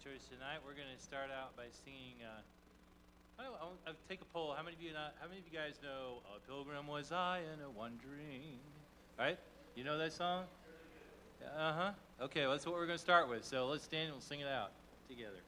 [0.00, 0.64] tonight.
[0.64, 2.16] We're going to start out by singing.
[2.24, 2.40] Uh,
[3.38, 4.54] I, I'll, I'll take a poll.
[4.56, 7.40] How many of you not, How many of you guys know "A Pilgrim Was I
[7.52, 8.56] and a Wandering"?
[9.18, 9.38] Right?
[9.76, 10.44] You know that song?
[11.44, 11.92] Uh huh.
[12.22, 13.44] Okay, well, that's what we're going to start with.
[13.44, 14.72] So let's stand and we'll sing it out
[15.06, 15.44] together.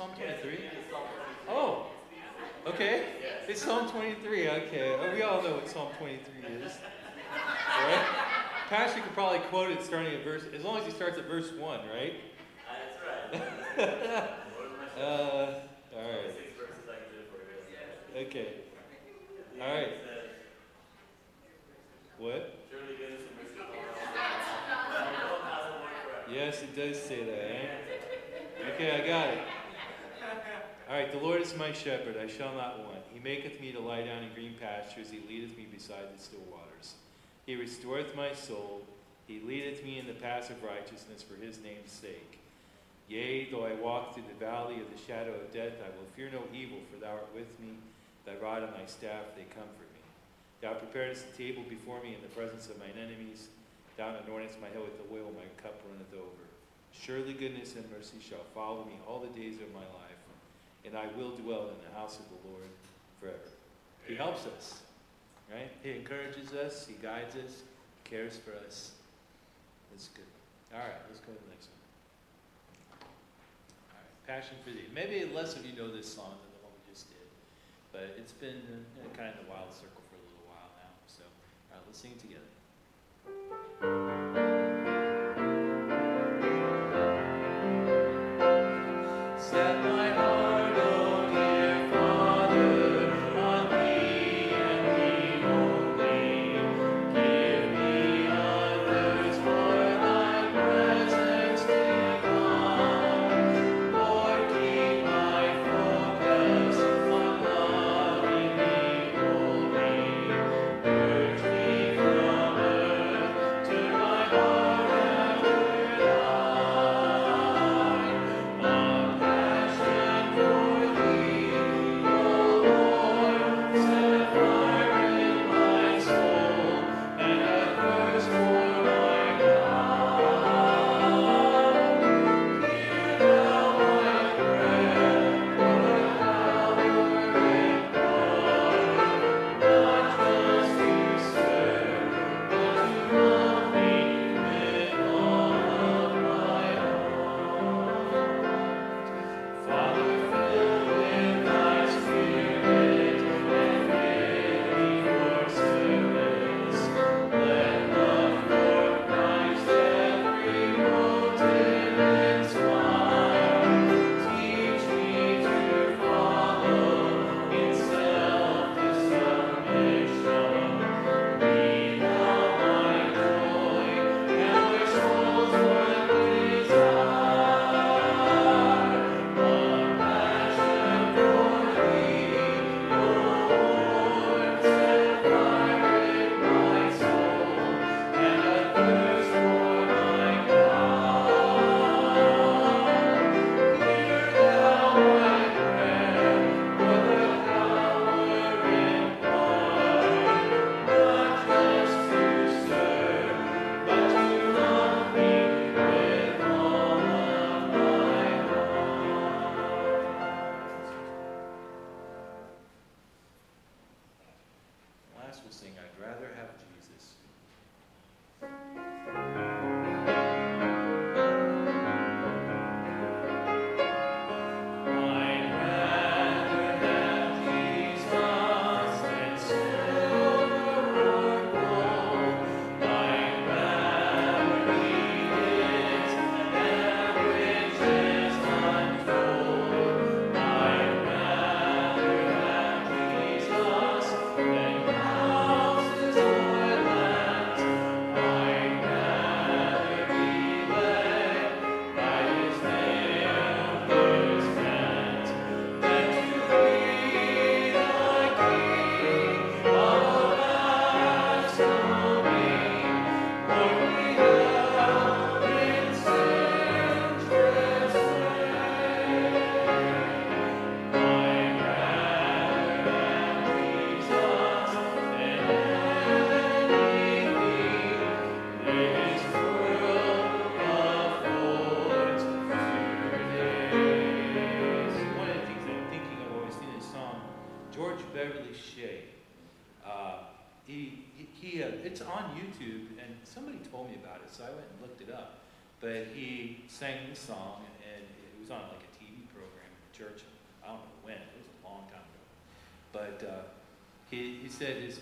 [0.00, 0.58] Psalm 23?
[1.50, 1.86] Oh,
[2.66, 3.04] okay.
[3.46, 4.96] It's Psalm 23, okay.
[4.98, 6.72] Oh, we all know what Psalm 23 is.
[7.34, 8.06] Right?
[8.70, 11.52] Pastor could probably quote it starting at verse, as long as he starts at verse
[11.52, 12.14] 1, right?
[13.34, 14.30] That's right.
[14.98, 15.60] Uh,
[15.96, 16.34] all right.
[18.16, 18.48] Okay.
[19.60, 19.92] All right.
[22.16, 22.56] What?
[26.32, 27.50] Yes, it does say that.
[27.50, 28.72] Eh?
[28.74, 29.38] Okay, I got it
[31.60, 33.04] my shepherd, I shall not want.
[33.12, 35.10] He maketh me to lie down in green pastures.
[35.10, 36.94] He leadeth me beside the still waters.
[37.46, 38.82] He restoreth my soul.
[39.28, 42.40] He leadeth me in the paths of righteousness for his name's sake.
[43.08, 46.30] Yea, though I walk through the valley of the shadow of death, I will fear
[46.32, 47.78] no evil, for thou art with me.
[48.26, 50.02] Thy rod and thy staff, they comfort me.
[50.60, 53.46] Thou preparest a table before me in the presence of mine enemies.
[53.96, 56.44] Thou anointest my head with oil, my cup runneth over.
[56.90, 60.09] Surely goodness and mercy shall follow me all the days of my life
[60.84, 62.68] and I will dwell in the house of the Lord
[63.20, 63.38] forever.
[64.06, 64.82] He helps us,
[65.52, 65.70] right?
[65.82, 67.62] He encourages us, He guides us,
[68.02, 68.92] He cares for us.
[69.94, 70.24] It's good.
[70.72, 71.76] All right, let's go to the next one.
[73.92, 74.88] All right, Passion for Thee.
[74.94, 77.28] Maybe less of you know this song than the one we just did,
[77.92, 78.62] but it's been
[79.16, 80.90] kind of a wild circle for a little while now.
[81.06, 81.22] So,
[81.70, 82.48] all right, let's sing it together.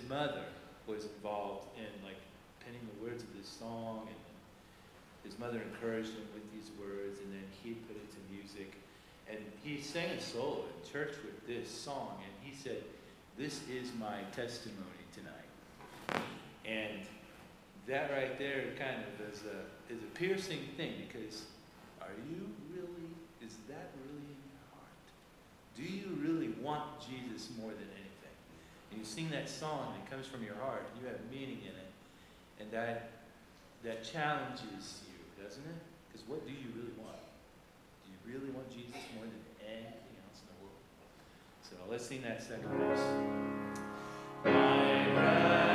[0.08, 0.44] mother
[0.86, 2.16] was involved in like
[2.64, 4.16] penning the words of this song, and
[5.24, 8.72] his mother encouraged him with these words, and then he put it to music.
[9.30, 12.82] And he sang a solo in church with this song, and he said,
[13.36, 16.22] This is my testimony tonight.
[16.64, 17.02] And
[17.86, 21.44] that right there kind of is a, is a piercing thing because
[22.00, 23.08] are you really,
[23.44, 25.06] is that really in your heart?
[25.76, 28.07] Do you really want Jesus more than anything?
[28.90, 31.60] and you sing that song and it comes from your heart and you have meaning
[31.62, 31.90] in it,
[32.60, 33.10] and that
[33.84, 35.80] that challenges you, doesn't it?
[36.08, 37.20] Because what do you really want?
[38.04, 40.82] Do you really want Jesus more than anything else in the world?
[41.62, 43.06] So let's sing that second verse.
[44.44, 45.67] My brother.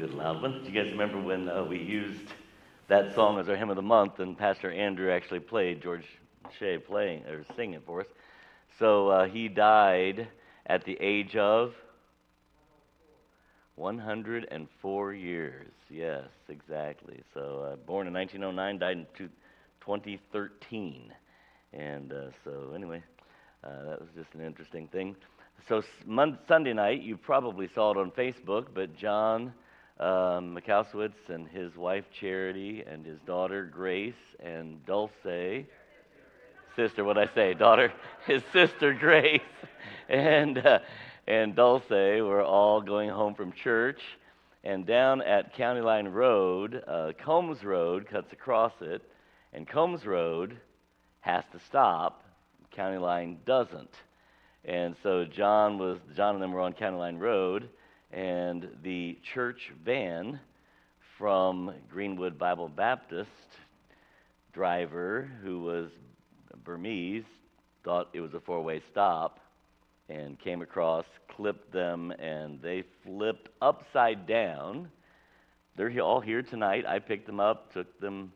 [0.00, 0.62] Good loud one.
[0.64, 2.32] Do you guys remember when uh, we used
[2.88, 6.06] that song as our hymn of the month and Pastor Andrew actually played, George
[6.58, 8.06] Shea playing, or singing it for us?
[8.78, 10.26] So uh, he died
[10.64, 11.74] at the age of
[13.74, 15.68] 104 years.
[15.90, 17.20] Yes, exactly.
[17.34, 19.28] So uh, born in 1909, died in
[19.82, 21.12] 2013.
[21.74, 23.02] And uh, so, anyway,
[23.62, 25.14] uh, that was just an interesting thing.
[25.68, 25.82] So,
[26.48, 29.52] Sunday night, you probably saw it on Facebook, but John
[30.00, 35.66] um, Mikowski and his wife Charity and his daughter Grace and Dulce,
[36.74, 37.92] sister, what I say, daughter,
[38.26, 39.40] his sister Grace,
[40.08, 40.78] and uh,
[41.26, 44.00] and Dulce were all going home from church.
[44.64, 49.02] And down at County Line Road, uh, Combs Road cuts across it,
[49.52, 50.58] and Combs Road
[51.20, 52.24] has to stop.
[52.70, 53.94] County Line doesn't.
[54.64, 57.68] And so John was John and them were on County Line Road,
[58.12, 60.40] and the church van
[61.18, 63.30] from Greenwood Bible Baptist
[64.52, 65.90] driver, who was
[66.64, 67.24] Burmese,
[67.84, 69.38] thought it was a four-way stop,
[70.08, 74.90] and came across, clipped them, and they flipped upside down.
[75.76, 76.84] They're all here tonight.
[76.86, 78.32] I picked them up, took them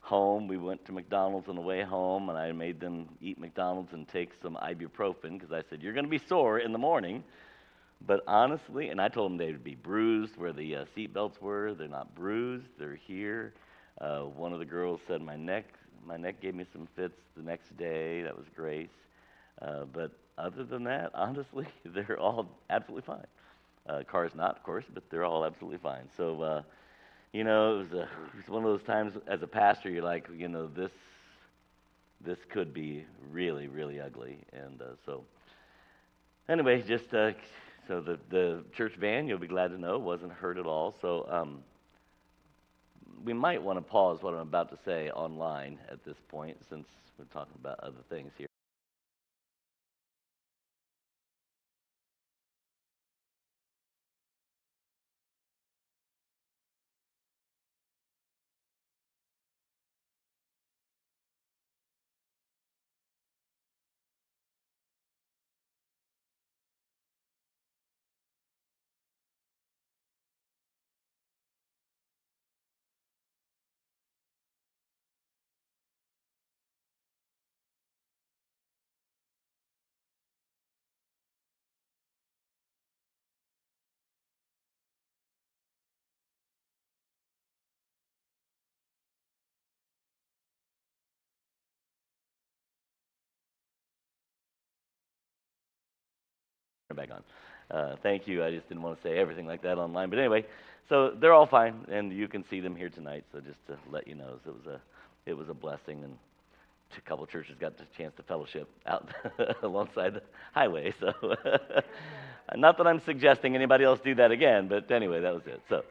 [0.00, 0.46] home.
[0.46, 4.06] We went to McDonald's on the way home, and I made them eat McDonald's and
[4.06, 7.24] take some ibuprofen because I said, You're going to be sore in the morning.
[8.06, 11.40] But honestly, and I told them they would be bruised where the uh, seat belts
[11.40, 11.74] were.
[11.74, 13.54] They're not bruised, they're here.
[14.00, 15.64] Uh, one of the girls said, My neck.
[16.06, 18.22] My neck gave me some fits the next day.
[18.22, 18.90] That was Grace.
[19.62, 23.26] Uh, but other than that, honestly, they're all absolutely fine.
[23.88, 26.08] Uh, car's not, of course, but they're all absolutely fine.
[26.16, 26.62] So, uh,
[27.32, 30.02] you know, it was, a, it was one of those times as a pastor, you're
[30.04, 30.92] like, you know, this
[32.20, 34.38] this could be really, really ugly.
[34.52, 35.24] And uh, so,
[36.48, 37.32] anyway, just uh,
[37.88, 40.94] so the the church van, you'll be glad to know, wasn't hurt at all.
[41.00, 41.26] So.
[41.28, 41.62] Um,
[43.24, 46.86] we might want to pause what I'm about to say online at this point since
[47.18, 48.48] we're talking about other things here.
[96.92, 97.22] Back on.
[97.70, 98.44] Uh, thank you.
[98.44, 100.10] I just didn't want to say everything like that online.
[100.10, 100.44] But anyway,
[100.88, 103.24] so they're all fine, and you can see them here tonight.
[103.32, 104.80] So just to let you know, it was a
[105.24, 106.18] it was a blessing, and
[106.96, 109.08] a couple churches got the chance to fellowship out
[109.62, 110.92] alongside the highway.
[111.00, 111.12] So
[112.54, 115.62] not that I'm suggesting anybody else do that again, but anyway, that was it.
[115.70, 115.84] So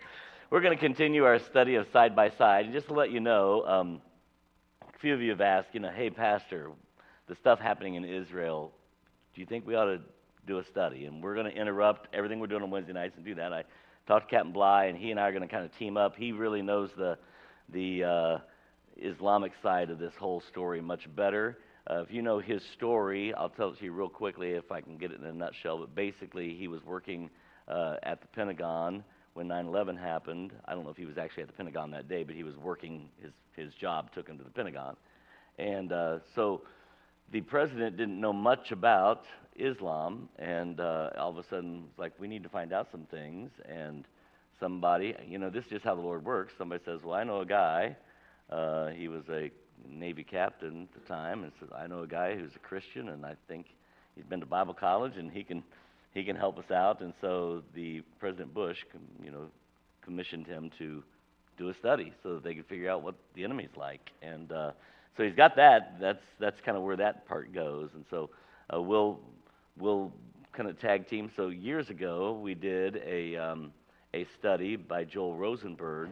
[0.52, 3.20] we're going to continue our study of side by side, and just to let you
[3.20, 4.02] know, um,
[4.84, 6.70] a few of you have asked, you know, hey, Pastor,
[7.28, 8.72] the stuff happening in Israel.
[9.34, 10.00] Do you think we ought to
[10.46, 11.06] do a study.
[11.06, 13.54] And we're going to interrupt everything we're doing on Wednesday nights and do that.
[13.54, 13.64] I
[14.08, 16.16] talked to Captain Bly, and he and I are going to kind of team up.
[16.16, 17.18] He really knows the,
[17.70, 18.38] the uh,
[18.98, 21.58] Islamic side of this whole story much better.
[21.90, 24.82] Uh, if you know his story, I'll tell it to you real quickly if I
[24.82, 25.80] can get it in a nutshell.
[25.80, 27.30] But basically, he was working
[27.68, 29.04] uh, at the Pentagon
[29.34, 30.52] when 9 11 happened.
[30.66, 32.56] I don't know if he was actually at the Pentagon that day, but he was
[32.56, 34.96] working, his, his job took him to the Pentagon.
[35.58, 36.62] And uh, so
[37.32, 42.14] the president didn't know much about Islam, and uh, all of a sudden, it's like
[42.20, 43.52] we need to find out some things.
[43.68, 44.06] And
[44.60, 46.54] somebody, you know, this is just how the Lord works.
[46.58, 47.96] Somebody says, "Well, I know a guy.
[48.50, 49.52] Uh, he was a
[49.90, 53.26] Navy captain at the time, and says, I know a guy who's a Christian, and
[53.26, 53.68] I think
[54.16, 55.64] he's been to Bible college, and he can
[56.14, 58.78] he can help us out." And so the President Bush,
[59.24, 59.46] you know,
[60.04, 61.04] commissioned him to
[61.58, 64.12] do a study so that they could figure out what the enemy's like.
[64.22, 64.72] And uh,
[65.16, 65.98] so he's got that.
[66.00, 67.90] That's that's kind of where that part goes.
[67.94, 68.30] And so
[68.74, 69.20] uh, we'll
[69.78, 70.12] we'll
[70.54, 71.30] kind of tag team.
[71.36, 73.72] So years ago, we did a, um,
[74.14, 76.10] a study by Joel Rosenberg,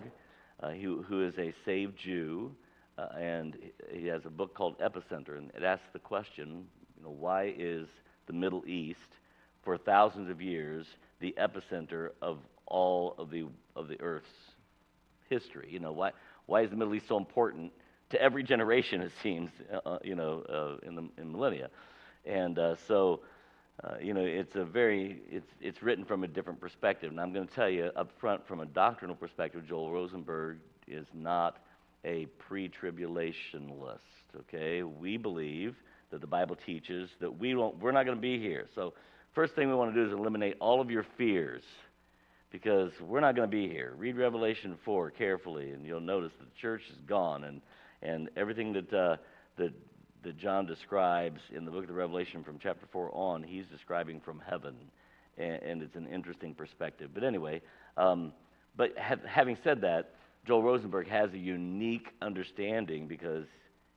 [0.62, 2.52] uh, who, who is a saved Jew,
[2.98, 3.58] uh, and
[3.92, 6.66] he has a book called Epicenter, and it asks the question,
[6.98, 7.88] you know, why is
[8.28, 9.00] the Middle East,
[9.64, 10.88] for thousands of years,
[11.20, 13.46] the epicenter of all of the
[13.76, 14.30] of the Earth's
[15.30, 15.70] history?
[15.72, 16.12] You know, why
[16.46, 17.72] why is the Middle East so important
[18.10, 19.02] to every generation?
[19.04, 19.52] It seems,
[19.86, 21.70] uh, you know, uh, in the in millennia,
[22.26, 23.22] and uh, so
[23.84, 27.10] uh, you know, it's a very, it's, it's written from a different perspective.
[27.10, 31.08] And I'm going to tell you up front, from a doctrinal perspective, Joel Rosenberg is
[31.14, 31.58] not
[32.06, 33.98] a pre tribulationist,
[34.42, 34.84] okay?
[34.84, 35.76] We believe
[36.12, 38.68] that the Bible teaches that we won't, we're not going to be here.
[38.76, 38.94] So,
[39.34, 41.64] first thing we want to do is eliminate all of your fears
[42.52, 43.94] because we're not going to be here.
[43.98, 47.62] Read Revelation 4 carefully, and you'll notice that the church is gone, and,
[48.02, 49.16] and everything that, uh,
[49.58, 49.72] that,
[50.24, 54.20] that John describes in the book of the Revelation from chapter 4 on, he's describing
[54.20, 54.76] from heaven,
[55.38, 57.12] and, and it's an interesting perspective.
[57.14, 57.62] But anyway,
[57.98, 58.34] um,
[58.76, 63.46] but ha- having said that, Joel Rosenberg has a unique understanding because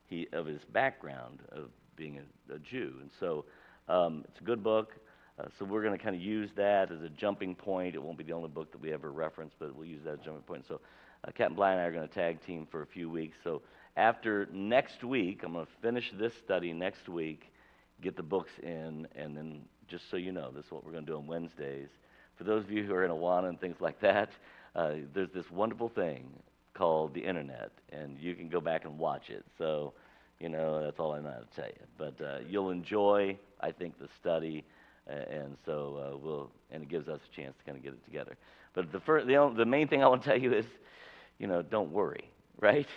[0.07, 2.95] he, of his background of being a, a Jew.
[3.01, 3.45] And so
[3.89, 4.93] um, it's a good book.
[5.39, 7.95] Uh, so we're going to kind of use that as a jumping point.
[7.95, 10.21] It won't be the only book that we ever reference, but we'll use that as
[10.21, 10.65] a jumping point.
[10.69, 10.81] So
[11.27, 13.37] uh, Captain Bly and I are going to tag team for a few weeks.
[13.43, 13.63] So
[13.97, 17.53] after next week, I'm going to finish this study next week,
[18.03, 21.07] get the books in, and then just so you know, this is what we're going
[21.07, 21.89] to do on Wednesdays.
[22.37, 24.31] For those of you who are in Awana and things like that,
[24.75, 26.29] uh, there's this wonderful thing
[26.75, 29.45] called the internet, and you can go back and watch it.
[29.59, 29.93] So,
[30.41, 31.87] you know, that's all I know how to tell you.
[31.97, 34.65] But uh, you'll enjoy, I think, the study,
[35.09, 37.93] uh, and so uh, we'll, and it gives us a chance to kind of get
[37.93, 38.37] it together.
[38.75, 40.67] But the first, the, only, the main thing I want to tell you is,
[41.39, 42.29] you know, don't worry,
[42.61, 42.89] right?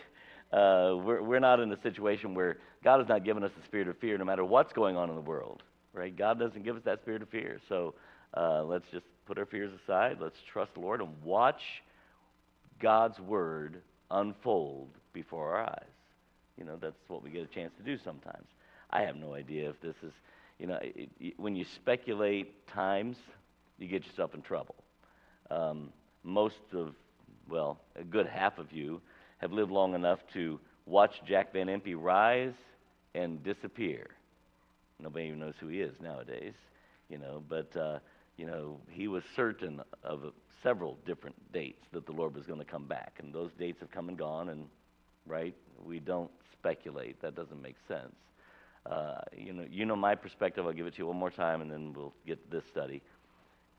[0.52, 3.88] Uh, we're, we're not in a situation where God has not given us the spirit
[3.88, 6.16] of fear no matter what's going on in the world, right?
[6.16, 7.60] God doesn't give us that spirit of fear.
[7.68, 7.96] So
[8.36, 10.18] uh, let's just put our fears aside.
[10.22, 11.62] Let's trust the Lord and watch
[12.80, 15.90] God's word unfold before our eyes.
[16.58, 18.48] You know, that's what we get a chance to do sometimes.
[18.90, 20.14] I have no idea if this is,
[20.60, 23.18] you know, it, it, when you speculate times,
[23.78, 24.76] you get yourself in trouble.
[25.52, 25.90] Um,
[26.24, 26.94] most of,
[27.50, 29.02] well, a good half of you
[29.38, 32.54] have lived long enough to watch Jack Van Impe rise
[33.14, 34.08] and disappear.
[35.00, 36.54] Nobody even knows who he is nowadays,
[37.10, 38.00] you know, but, uh,
[38.38, 42.66] you know, he was certain of several different dates that the Lord was going to
[42.66, 43.14] come back.
[43.20, 44.68] And those dates have come and gone, and,
[45.28, 47.22] right, we don't speculate.
[47.22, 48.16] That doesn't make sense.
[48.86, 50.66] Uh, you, know, you know my perspective.
[50.66, 53.02] I'll give it to you one more time, and then we'll get to this study.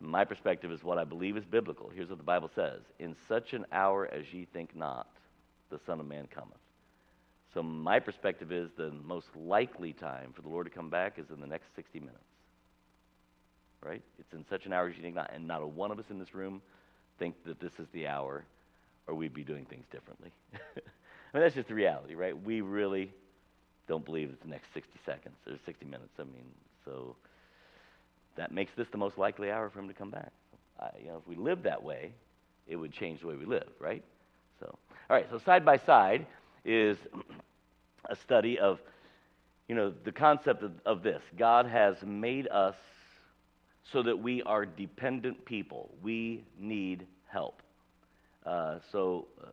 [0.00, 1.90] My perspective is what I believe is biblical.
[1.92, 5.08] Here's what the Bible says In such an hour as ye think not,
[5.70, 6.58] the Son of Man cometh.
[7.54, 11.26] So, my perspective is the most likely time for the Lord to come back is
[11.34, 12.18] in the next 60 minutes
[13.82, 14.02] right?
[14.18, 16.04] It's in such an hour as you think not, and not a one of us
[16.10, 16.60] in this room
[17.18, 18.44] think that this is the hour,
[19.06, 20.30] or we'd be doing things differently.
[20.54, 22.40] I mean, that's just the reality, right?
[22.44, 23.12] We really
[23.86, 26.12] don't believe it's the next 60 seconds or 60 minutes.
[26.18, 26.46] I mean,
[26.84, 27.16] so
[28.36, 30.32] that makes this the most likely hour for him to come back.
[30.80, 32.12] I, you know, if we lived that way,
[32.66, 34.04] it would change the way we live, right?
[34.60, 35.26] So, all right.
[35.30, 36.26] So side by side
[36.64, 36.98] is
[38.08, 38.80] a study of,
[39.68, 41.22] you know, the concept of, of this.
[41.36, 42.76] God has made us
[43.92, 45.90] so that we are dependent people.
[46.02, 47.62] We need help.
[48.44, 49.46] Uh, so, uh,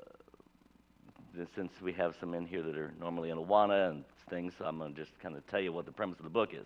[1.53, 4.95] since we have some in here that are normally in Awana and things, I'm going
[4.95, 6.65] to just kind of tell you what the premise of the book is.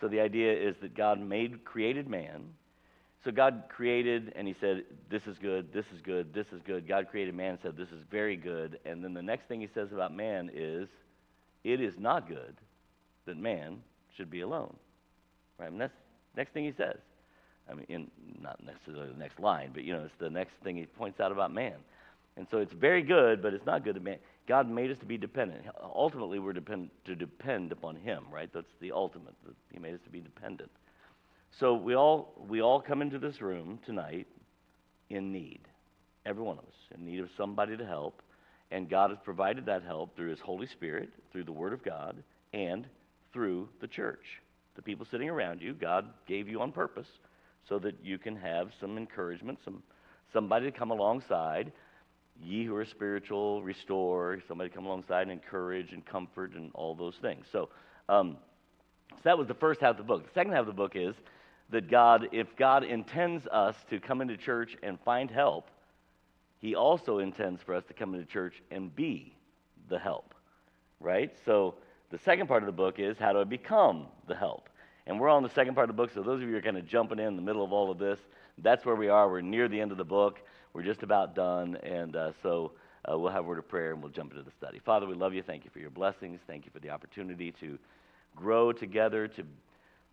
[0.00, 2.42] So, the idea is that God made, created man.
[3.24, 6.88] So, God created, and He said, This is good, this is good, this is good.
[6.88, 8.78] God created man and said, This is very good.
[8.84, 10.88] And then the next thing He says about man is,
[11.64, 12.56] It is not good
[13.26, 13.82] that man
[14.16, 14.74] should be alone.
[15.58, 15.70] Right?
[15.70, 15.92] And that's
[16.36, 16.96] Next thing he says.
[17.70, 20.76] I mean, in, not necessarily the next line, but you know, it's the next thing
[20.76, 21.74] he points out about man.
[22.36, 24.18] And so it's very good, but it's not good to man.
[24.48, 25.62] God made us to be dependent.
[25.94, 28.48] Ultimately, we're depend, to depend upon Him, right?
[28.52, 29.34] That's the ultimate.
[29.70, 30.70] He made us to be dependent.
[31.58, 34.26] So we all we all come into this room tonight
[35.08, 35.60] in need.
[36.24, 38.22] Every one of us in need of somebody to help,
[38.70, 42.22] and God has provided that help through His Holy Spirit, through the Word of God,
[42.52, 42.86] and
[43.32, 44.24] through the church
[44.80, 47.06] the people sitting around you, God gave you on purpose
[47.68, 49.82] so that you can have some encouragement, some
[50.32, 51.70] somebody to come alongside.
[52.42, 54.38] Ye who are spiritual, restore.
[54.48, 57.44] Somebody to come alongside and encourage and comfort and all those things.
[57.52, 57.68] So,
[58.08, 58.38] um,
[59.10, 60.24] so that was the first half of the book.
[60.24, 61.14] The second half of the book is
[61.70, 65.70] that God, if God intends us to come into church and find help,
[66.58, 69.34] He also intends for us to come into church and be
[69.88, 70.34] the help,
[71.00, 71.32] right?
[71.44, 71.74] So
[72.10, 74.68] the second part of the book is how do I become the help?
[75.06, 76.62] And we're on the second part of the book, so those of you who are
[76.62, 78.18] kind of jumping in, in the middle of all of this,
[78.58, 79.28] that's where we are.
[79.28, 80.40] We're near the end of the book.
[80.72, 81.76] We're just about done.
[81.82, 82.72] And uh, so
[83.10, 84.78] uh, we'll have a word of prayer and we'll jump into the study.
[84.78, 85.42] Father, we love you.
[85.42, 86.40] Thank you for your blessings.
[86.46, 87.78] Thank you for the opportunity to
[88.36, 89.42] grow together, to,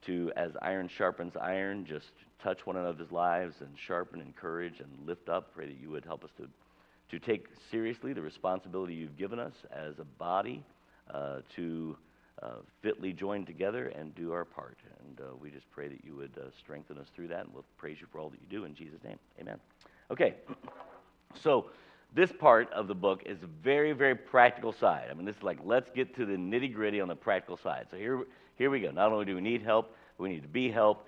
[0.06, 5.30] to as iron sharpens iron, just touch one another's lives and sharpen, encourage, and lift
[5.30, 5.54] up.
[5.54, 6.48] Pray that you would help us to,
[7.10, 10.64] to take seriously the responsibility you've given us as a body
[11.14, 11.98] uh, to
[12.44, 14.78] uh, fitly join together and do our part.
[15.08, 17.66] And uh, we just pray that you would uh, strengthen us through that, and we'll
[17.78, 19.18] praise you for all that you do in Jesus' name.
[19.40, 19.58] Amen.
[20.12, 20.36] Okay,
[21.42, 21.70] so
[22.14, 25.08] this part of the book is very, very practical side.
[25.10, 27.88] I mean, this is like, let's get to the nitty gritty on the practical side.
[27.92, 28.24] So here,
[28.58, 28.92] here we go.
[28.92, 31.06] Not only do we need help, we need to be help.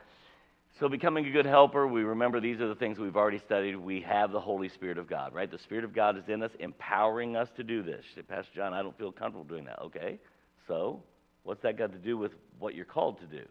[0.80, 3.76] So, becoming a good helper, we remember these are the things we've already studied.
[3.76, 5.50] We have the Holy Spirit of God, right?
[5.50, 8.06] The Spirit of God is in us, empowering us to do this.
[8.16, 9.80] Say, Pastor John, I don't feel comfortable doing that.
[9.82, 10.20] Okay,
[10.68, 11.02] so
[11.44, 13.44] what's that got to do with what you're called to do?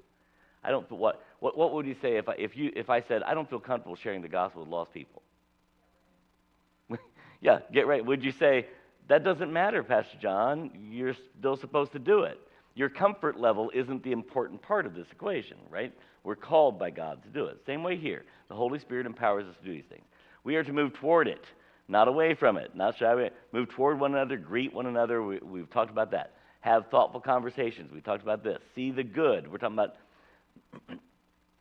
[0.64, 0.90] I don't.
[0.90, 3.48] What what, what would you say if I, if you if I said I don't
[3.50, 5.22] feel comfortable sharing the gospel with lost people?
[7.40, 8.04] yeah, get right.
[8.04, 8.66] Would you say
[9.08, 10.70] that doesn't matter, Pastor John?
[10.90, 12.40] You're still supposed to do it.
[12.78, 15.92] Your comfort level isn't the important part of this equation, right?
[16.22, 17.58] We're called by God to do it.
[17.66, 18.24] Same way here.
[18.46, 20.04] The Holy Spirit empowers us to do these things.
[20.44, 21.44] We are to move toward it,
[21.88, 23.30] not away from it, not shy away.
[23.50, 25.24] Move toward one another, greet one another.
[25.24, 26.34] We, we've talked about that.
[26.60, 27.90] Have thoughtful conversations.
[27.92, 28.58] We talked about this.
[28.76, 29.50] See the good.
[29.50, 29.96] We're talking about.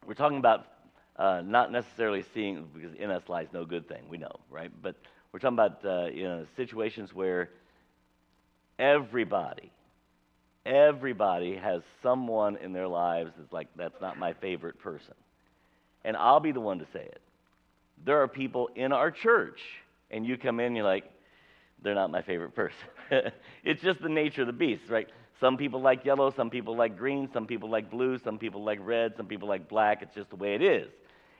[0.06, 0.68] we're talking about
[1.16, 4.04] uh, not necessarily seeing because in us lies no good thing.
[4.08, 4.72] We know, right?
[4.84, 4.96] But
[5.32, 7.50] we're talking about uh, you know situations where
[8.78, 9.72] everybody
[10.68, 15.14] Everybody has someone in their lives that's like, that's not my favorite person.
[16.04, 17.22] And I'll be the one to say it.
[18.06, 19.62] There are people in our church,
[20.12, 21.06] and you come in, you're like,
[21.82, 22.78] they're not my favorite person.
[23.64, 25.08] it's just the nature of the beast, right?
[25.40, 28.80] Some people like yellow, some people like green, some people like blue, some people like
[28.82, 30.02] red, some people like black.
[30.02, 30.90] It's just the way it is.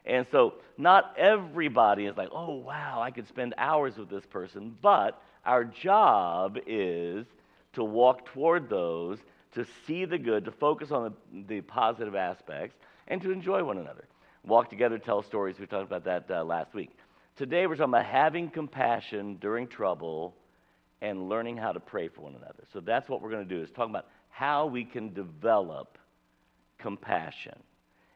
[0.06, 4.78] And so, not everybody is like, oh, wow, I could spend hours with this person,
[4.82, 7.26] but our job is
[7.78, 9.20] to walk toward those,
[9.54, 12.76] to see the good, to focus on the, the positive aspects,
[13.08, 14.06] and to enjoy one another.
[14.44, 15.60] Walk together, tell stories.
[15.60, 16.90] We talked about that uh, last week.
[17.36, 20.36] Today we're talking about having compassion during trouble
[21.02, 22.64] and learning how to pray for one another.
[22.74, 26.00] So that's what we're going to do is talk about how we can develop
[26.80, 27.60] compassion.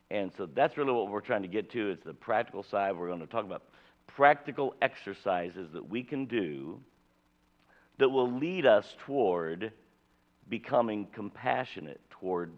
[0.09, 1.91] And so that's really what we're trying to get to.
[1.91, 2.97] It's the practical side.
[2.97, 3.61] We're going to talk about
[4.07, 6.79] practical exercises that we can do
[7.99, 9.71] that will lead us toward
[10.49, 12.51] becoming compassionate toward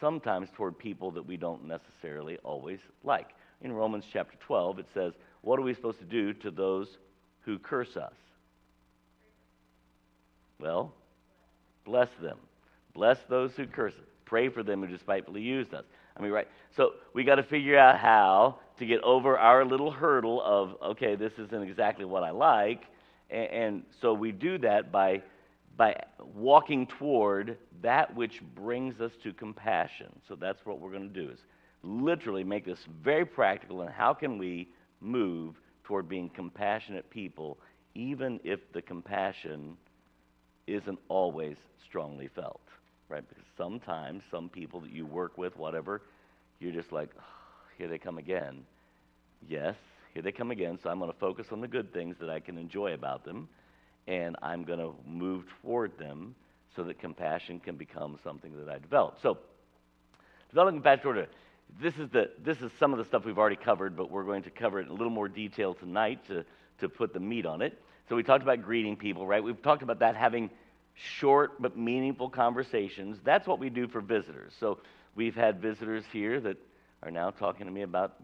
[0.00, 3.28] sometimes toward people that we don't necessarily always like.
[3.62, 6.88] In Romans chapter 12, it says, What are we supposed to do to those
[7.44, 8.12] who curse us?
[10.58, 10.92] Well,
[11.84, 12.38] bless them.
[12.94, 14.06] Bless those who curse us.
[14.24, 15.84] Pray for them who despitefully use us.
[16.16, 16.48] I mean, right?
[16.76, 21.14] So we got to figure out how to get over our little hurdle of, okay,
[21.14, 22.82] this isn't exactly what I like,
[23.32, 25.22] and, and so we do that by,
[25.76, 26.00] by
[26.34, 30.08] walking toward that which brings us to compassion.
[30.28, 31.38] So that's what we're going to do is
[31.82, 34.68] literally make this very practical and how can we
[35.00, 37.58] move toward being compassionate people
[37.94, 39.76] even if the compassion
[40.68, 42.60] isn't always strongly felt
[43.08, 46.02] right because sometimes some people that you work with whatever
[46.60, 47.22] you're just like oh,
[47.76, 48.62] here they come again
[49.48, 49.74] yes
[50.12, 52.40] here they come again, so I'm going to focus on the good things that I
[52.40, 53.48] can enjoy about them,
[54.06, 56.34] and I'm going to move toward them
[56.76, 59.18] so that compassion can become something that I develop.
[59.22, 59.38] So,
[60.50, 61.28] developing compassion toward
[61.80, 64.42] this is, the, this is some of the stuff we've already covered, but we're going
[64.42, 66.44] to cover it in a little more detail tonight to,
[66.80, 67.80] to put the meat on it.
[68.08, 69.42] So, we talked about greeting people, right?
[69.42, 70.50] We've talked about that having
[71.18, 73.18] short but meaningful conversations.
[73.24, 74.52] That's what we do for visitors.
[74.60, 74.80] So,
[75.14, 76.58] we've had visitors here that
[77.02, 78.14] are now talking to me about,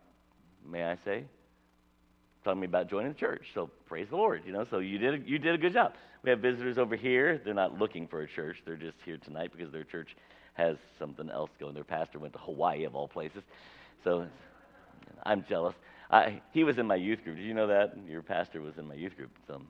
[0.67, 1.25] may I say,
[2.49, 3.49] telling me about joining the church.
[3.53, 4.67] So praise the Lord, you know.
[4.71, 5.93] So you did a, you did a good job.
[6.23, 7.43] We have visitors over here.
[7.45, 8.63] They're not looking for a church.
[8.65, 10.17] They're just here tonight because their church
[10.55, 11.75] has something else going.
[11.75, 13.43] Their pastor went to Hawaii of all places.
[14.03, 14.27] So
[15.25, 15.75] I'm jealous.
[16.11, 17.37] I, he was in my youth group.
[17.37, 19.69] Did you know that your pastor was in my youth group some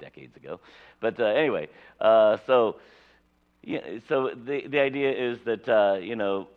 [0.00, 0.58] decades ago?
[0.98, 1.68] But uh, anyway,
[2.00, 2.80] uh, so
[3.62, 3.78] yeah,
[4.08, 6.48] so the the idea is that uh, you know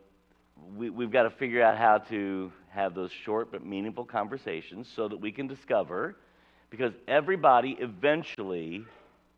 [0.76, 5.08] we, we've got to figure out how to have those short but meaningful conversations so
[5.08, 6.16] that we can discover,
[6.70, 8.86] because everybody eventually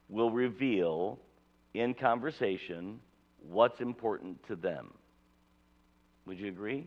[0.07, 1.17] will reveal
[1.73, 2.99] in conversation
[3.49, 4.93] what's important to them.
[6.27, 6.85] Would you agree?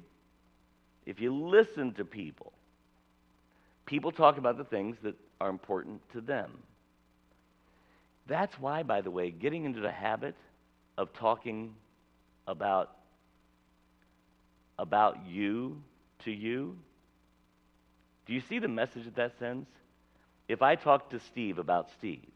[1.04, 2.52] If you listen to people,
[3.84, 6.50] people talk about the things that are important to them.
[8.28, 10.34] That's why, by the way, getting into the habit
[10.96, 11.74] of talking
[12.46, 12.92] about
[14.78, 15.82] about you
[16.24, 16.76] to you?
[18.26, 19.68] Do you see the message that that sends?
[20.48, 22.26] If I talk to Steve about Steve,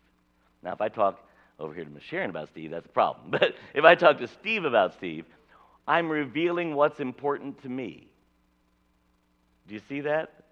[0.63, 1.21] now if I talk
[1.59, 3.31] over here to Miss Sharon about Steve, that's a problem.
[3.39, 5.25] But if I talk to Steve about Steve,
[5.87, 8.07] I'm revealing what's important to me.
[9.69, 10.45] Do you see that?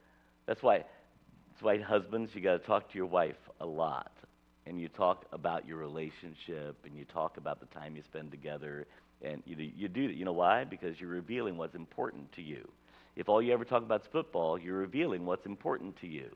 [0.46, 4.12] That's why, that's why husbands, you got to talk to your wife a lot
[4.66, 8.86] and you talk about your relationship and you talk about the time you spend together
[9.22, 10.14] and you, you do that.
[10.14, 12.68] you know why because you're revealing what's important to you
[13.18, 16.34] if all you ever talk about is football you're revealing what's important to you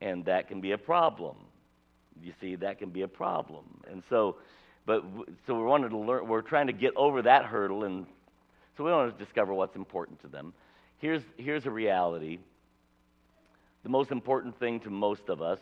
[0.00, 1.36] and that can be a problem
[2.22, 4.36] you see that can be a problem and so
[4.86, 5.04] but
[5.46, 8.06] so we wanted to learn we're trying to get over that hurdle and
[8.76, 10.54] so we want to discover what's important to them
[10.98, 12.38] here's here's a reality
[13.82, 15.58] the most important thing to most of us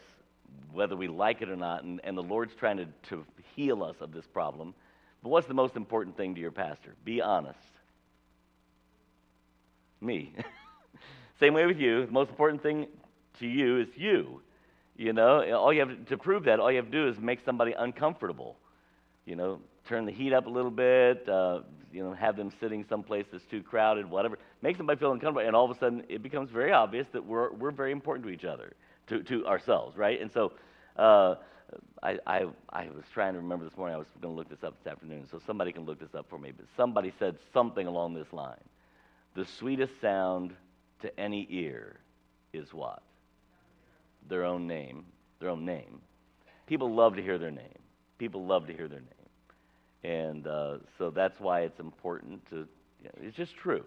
[0.72, 3.24] whether we like it or not, and, and the Lord's trying to, to
[3.56, 4.74] heal us of this problem.
[5.22, 6.94] But what's the most important thing to your pastor?
[7.04, 7.58] Be honest.
[10.00, 10.32] Me.
[11.40, 12.06] Same way with you.
[12.06, 12.86] The most important thing
[13.40, 14.40] to you is you.
[14.96, 17.18] You know, all you have to, to prove that, all you have to do is
[17.18, 18.56] make somebody uncomfortable.
[19.26, 21.28] You know, turn the heat up a little bit.
[21.28, 21.60] Uh,
[21.92, 24.38] you know, have them sitting someplace that's too crowded, whatever.
[24.60, 27.52] Make somebody feel uncomfortable, and all of a sudden it becomes very obvious that we're
[27.52, 28.72] we're very important to each other
[29.08, 30.20] to, to ourselves, right?
[30.20, 30.52] And so
[30.96, 31.36] uh,
[32.02, 34.62] I, I, I was trying to remember this morning, I was going to look this
[34.62, 36.52] up this afternoon, so somebody can look this up for me.
[36.54, 38.60] But somebody said something along this line
[39.34, 40.54] The sweetest sound
[41.02, 41.96] to any ear
[42.52, 43.02] is what?
[44.28, 45.04] Their own name.
[45.40, 46.00] Their own name.
[46.66, 47.78] People love to hear their name.
[48.18, 49.08] People love to hear their name.
[50.04, 53.84] And uh, so that's why it's important to, you know, it's just true,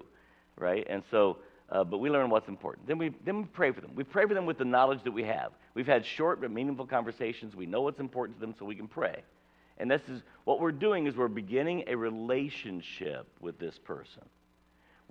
[0.58, 0.86] right?
[0.89, 1.38] And so
[1.71, 2.86] uh, but we learn what's important.
[2.86, 3.91] Then we, then we pray for them.
[3.95, 5.54] We pray for them with the knowledge that we have.
[5.73, 7.56] We've had short but meaningful conversations.
[7.56, 9.21] We know what's important to them, so we can pray.
[9.77, 14.23] And this is what we're doing is we're beginning a relationship with this person.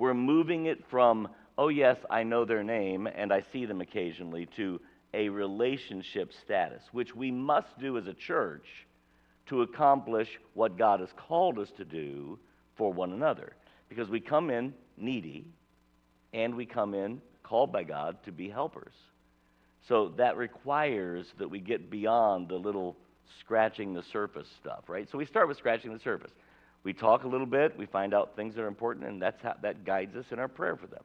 [0.01, 4.49] We're moving it from, oh yes, I know their name and I see them occasionally,
[4.57, 4.81] to
[5.13, 8.65] a relationship status, which we must do as a church
[9.49, 12.39] to accomplish what God has called us to do
[12.79, 13.53] for one another.
[13.91, 15.45] Because we come in needy,
[16.33, 18.95] and we come in called by God to be helpers.
[19.87, 22.97] So that requires that we get beyond the little
[23.41, 25.07] scratching the surface stuff, right?
[25.13, 26.31] So we start with scratching the surface.
[26.83, 29.55] We talk a little bit, we find out things that are important, and that's how,
[29.63, 31.03] that guides us in our prayer for them.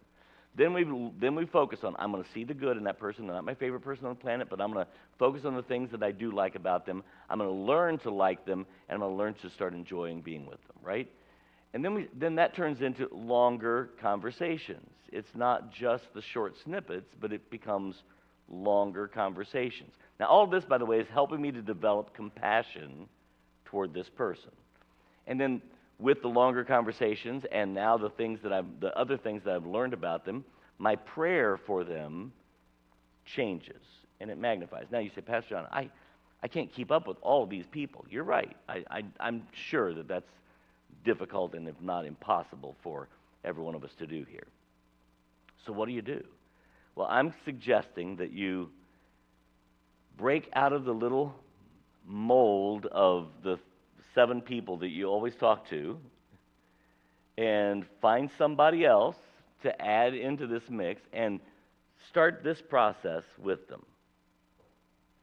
[0.57, 0.85] Then we,
[1.19, 3.25] then we focus on, I'm going to see the good in that person.
[3.25, 5.63] They're not my favorite person on the planet, but I'm going to focus on the
[5.63, 7.03] things that I do like about them.
[7.29, 10.21] I'm going to learn to like them, and I'm going to learn to start enjoying
[10.21, 11.11] being with them, right?
[11.73, 14.89] And then, we, then that turns into longer conversations.
[15.11, 18.03] It's not just the short snippets, but it becomes
[18.47, 19.91] longer conversations.
[20.21, 23.09] Now, all of this, by the way, is helping me to develop compassion
[23.65, 24.51] toward this person.
[25.27, 25.61] And then
[25.99, 29.65] with the longer conversations and now the things that I've, the other things that I've
[29.65, 30.43] learned about them,
[30.77, 32.31] my prayer for them
[33.25, 33.81] changes
[34.19, 34.85] and it magnifies.
[34.91, 35.89] Now you say, Pastor John, I,
[36.43, 38.05] I can't keep up with all of these people.
[38.09, 38.55] You're right.
[38.69, 40.29] I, I, I'm sure that that's
[41.03, 43.07] difficult and if not impossible for
[43.43, 44.47] every one of us to do here.
[45.65, 46.23] So, what do you do?
[46.95, 48.69] Well, I'm suggesting that you
[50.17, 51.35] break out of the little
[52.05, 53.57] mold of the
[54.15, 55.99] seven people that you always talk to
[57.37, 59.17] and find somebody else
[59.61, 61.39] to add into this mix and
[62.09, 63.85] start this process with them.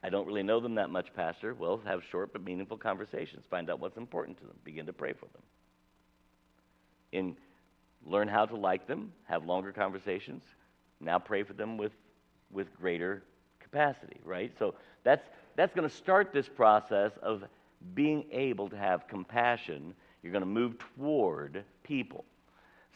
[0.04, 1.54] I don't really know them that much, Pastor.
[1.54, 3.44] Well, have short but meaningful conversations.
[3.48, 4.56] Find out what's important to them.
[4.64, 5.42] Begin to pray for them
[7.12, 7.36] in
[8.04, 10.42] learn how to like them, have longer conversations.
[11.00, 11.92] Now pray for them with,
[12.50, 13.22] with greater
[13.60, 14.52] capacity, right?
[14.58, 14.74] So
[15.04, 15.24] that's,
[15.56, 17.44] that's going to start this process of
[17.94, 19.94] being able to have compassion.
[20.22, 22.24] You're going to move toward people.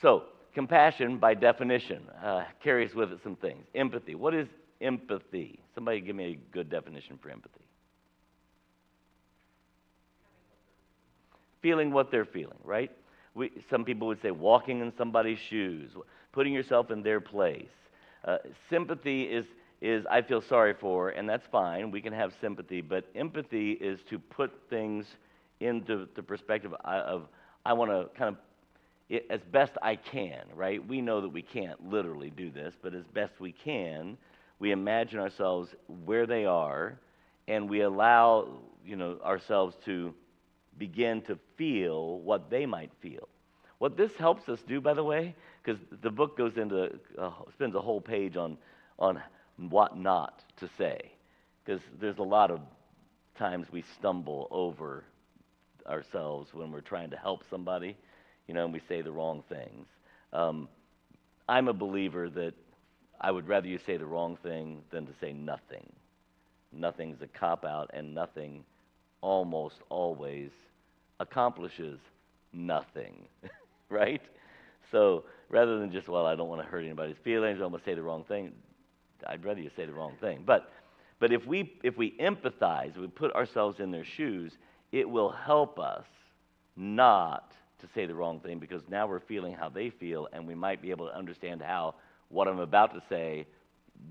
[0.00, 0.24] So,
[0.54, 3.66] compassion, by definition, uh, carries with it some things.
[3.74, 4.14] Empathy.
[4.14, 4.48] What is
[4.80, 5.58] empathy?
[5.74, 7.64] Somebody give me a good definition for empathy.
[11.62, 12.90] Feeling what they're feeling, right?
[13.36, 15.90] we, some people would say walking in somebody's shoes,
[16.32, 17.68] putting yourself in their place.
[18.24, 18.38] Uh,
[18.70, 19.44] sympathy is,
[19.86, 21.90] is I feel sorry for, and that's fine.
[21.90, 25.06] We can have sympathy, but empathy is to put things
[25.60, 27.28] into the perspective of,
[27.64, 28.36] I want to kind of,
[29.08, 30.86] it, as best I can, right?
[30.86, 34.16] We know that we can't literally do this, but as best we can,
[34.58, 35.74] we imagine ourselves
[36.04, 36.98] where they are,
[37.46, 38.48] and we allow,
[38.84, 40.12] you know, ourselves to
[40.78, 43.28] begin to feel what they might feel.
[43.78, 47.74] What this helps us do, by the way, because the book goes into, uh, spends
[47.76, 48.58] a whole page on,
[48.98, 49.22] on
[49.56, 51.12] what not to say,
[51.64, 52.60] because there's a lot of
[53.38, 55.04] times we stumble over
[55.86, 57.96] ourselves when we're trying to help somebody,
[58.48, 59.86] you know, and we say the wrong things.
[60.32, 60.68] Um,
[61.48, 62.54] I'm a believer that
[63.20, 65.90] I would rather you say the wrong thing than to say nothing.
[66.72, 68.64] Nothing's a cop out, and nothing
[69.22, 70.50] almost always
[71.20, 71.98] accomplishes
[72.52, 73.26] nothing,
[73.88, 74.22] right?
[74.90, 77.84] So rather than just, well, I don't want to hurt anybody's feelings, I'm going to
[77.84, 78.52] say the wrong thing,
[79.26, 80.42] I'd rather you say the wrong thing.
[80.44, 80.70] But,
[81.18, 84.52] But if we, if we empathize, we put ourselves in their shoes,
[84.92, 86.04] it will help us
[86.76, 90.54] not to say the wrong thing because now we're feeling how they feel and we
[90.54, 91.94] might be able to understand how
[92.28, 93.46] what I'm about to say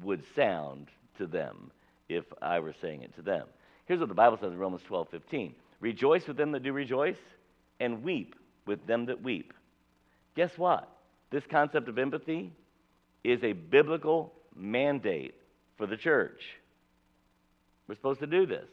[0.04, 0.88] would sound
[1.18, 1.72] to them
[2.10, 3.48] if I were saying it to them.
[3.86, 5.56] Here's what the Bible says in Romans 12 15.
[5.80, 7.18] Rejoice with them that do rejoice,
[7.80, 8.36] and weep
[8.66, 9.54] with them that weep.
[10.36, 10.90] Guess what?
[11.32, 12.52] This concept of empathy
[13.24, 15.36] is a biblical mandate
[15.78, 16.42] for the church.
[17.88, 18.68] We're supposed to do this,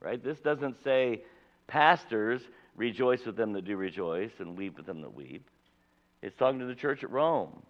[0.00, 0.22] right?
[0.22, 1.22] This doesn't say,
[1.68, 2.40] pastors,
[2.76, 5.48] rejoice with them that do rejoice and weep with them that weep.
[6.22, 7.62] It's talking to the church at Rome.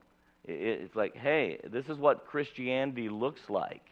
[0.44, 3.82] It's like, hey, this is what Christianity looks like.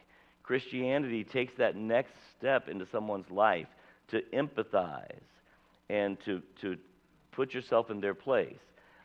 [0.43, 3.67] Christianity takes that next step into someone's life
[4.09, 5.21] to empathize
[5.89, 6.75] and to, to
[7.31, 8.57] put yourself in their place.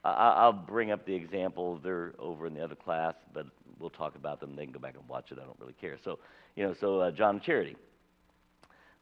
[0.05, 1.78] I, will bring up the example.
[1.82, 3.46] They're over in the other class, but
[3.78, 4.55] we'll talk about them.
[4.55, 5.38] They can go back and watch it.
[5.40, 5.96] I don't really care.
[6.05, 6.18] So,
[6.57, 7.76] you know, so uh, John Charity,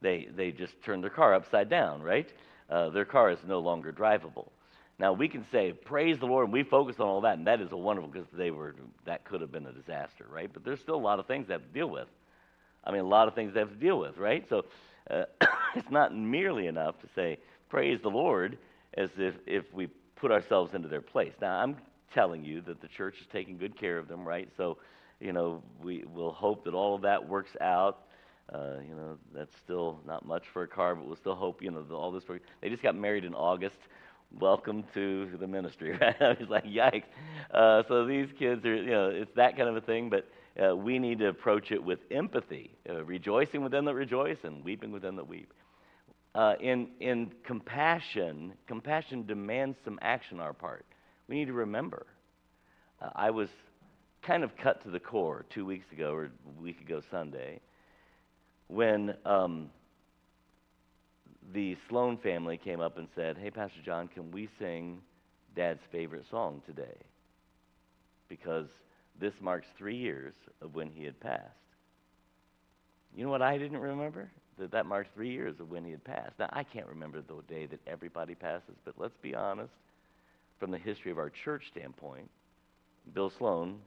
[0.00, 2.32] they, they just turned their car upside down, right?
[2.70, 4.48] Uh, their car is no longer drivable.
[4.98, 7.60] Now we can say, praise the Lord, and we focus on all that, and that
[7.60, 10.50] is a wonderful because they were that could have been a disaster, right?
[10.52, 12.06] But there's still a lot of things they have to deal with.
[12.84, 14.44] I mean, a lot of things they have to deal with, right?
[14.48, 14.64] So
[15.10, 15.24] uh,
[15.74, 17.38] it's not merely enough to say,
[17.68, 18.58] praise the Lord,
[18.94, 19.88] as if, if we
[20.22, 21.32] put ourselves into their place.
[21.40, 21.76] Now, I'm
[22.14, 24.48] telling you that the church is taking good care of them, right?
[24.56, 24.78] So,
[25.18, 28.04] you know, we will hope that all of that works out.
[28.54, 31.72] Uh, you know, that's still not much for a car, but we'll still hope, you
[31.72, 32.42] know, all this work.
[32.60, 33.78] They just got married in August.
[34.38, 36.14] Welcome to the ministry, right?
[36.22, 37.04] I was like, yikes.
[37.52, 40.28] Uh, so these kids are, you know, it's that kind of a thing, but
[40.64, 44.64] uh, we need to approach it with empathy, uh, rejoicing with them that rejoice and
[44.64, 45.52] weeping with them that weep.
[46.34, 50.86] Uh, in, in compassion, compassion demands some action on our part.
[51.28, 52.06] We need to remember.
[53.00, 53.48] Uh, I was
[54.22, 57.60] kind of cut to the core two weeks ago, or a week ago Sunday,
[58.68, 59.68] when um,
[61.52, 65.00] the Sloan family came up and said, Hey, Pastor John, can we sing
[65.54, 66.96] Dad's favorite song today?
[68.28, 68.68] Because
[69.20, 71.44] this marks three years of when he had passed.
[73.14, 74.30] You know what I didn't remember?
[74.58, 76.38] That that marks three years of when he had passed.
[76.38, 79.72] Now, I can't remember the day that everybody passes, but let's be honest.
[80.60, 82.30] From the history of our church standpoint,
[83.14, 83.78] Bill Sloan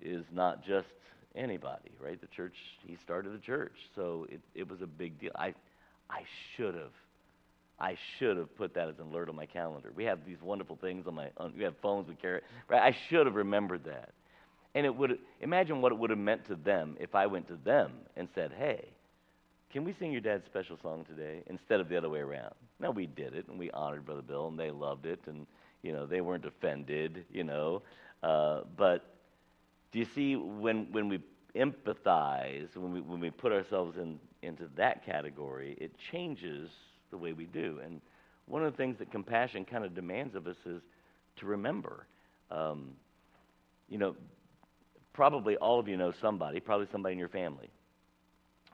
[0.00, 0.86] is not just
[1.34, 2.20] anybody, right?
[2.20, 2.54] The church,
[2.86, 5.32] he started the church, so it, it was a big deal.
[5.34, 5.54] I,
[6.10, 6.22] I
[6.56, 6.92] should have,
[7.80, 9.92] I should have put that as an alert on my calendar.
[9.96, 12.82] We have these wonderful things on my, we have phones we carry, right?
[12.82, 14.10] I should have remembered that.
[14.74, 17.56] And it would, imagine what it would have meant to them if I went to
[17.64, 18.88] them and said, hey,
[19.70, 22.54] can we sing your dad's special song today instead of the other way around?
[22.80, 25.46] Now we did it and we honored Brother Bill and they loved it and
[25.82, 27.82] you know they weren't offended, you know.
[28.22, 29.14] Uh, but
[29.92, 31.20] do you see when when we
[31.54, 36.70] empathize, when we when we put ourselves in into that category, it changes
[37.10, 37.80] the way we do.
[37.84, 38.00] And
[38.46, 40.82] one of the things that compassion kind of demands of us is
[41.36, 42.06] to remember.
[42.50, 42.92] Um,
[43.88, 44.16] you know,
[45.12, 47.68] probably all of you know somebody, probably somebody in your family,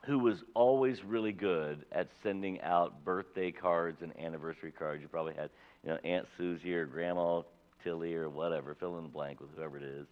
[0.07, 5.03] who was always really good at sending out birthday cards and anniversary cards.
[5.03, 5.51] You probably had,
[5.83, 7.43] you know, Aunt Susie or Grandma
[7.83, 10.07] Tilly or whatever, fill in the blank with whoever it is.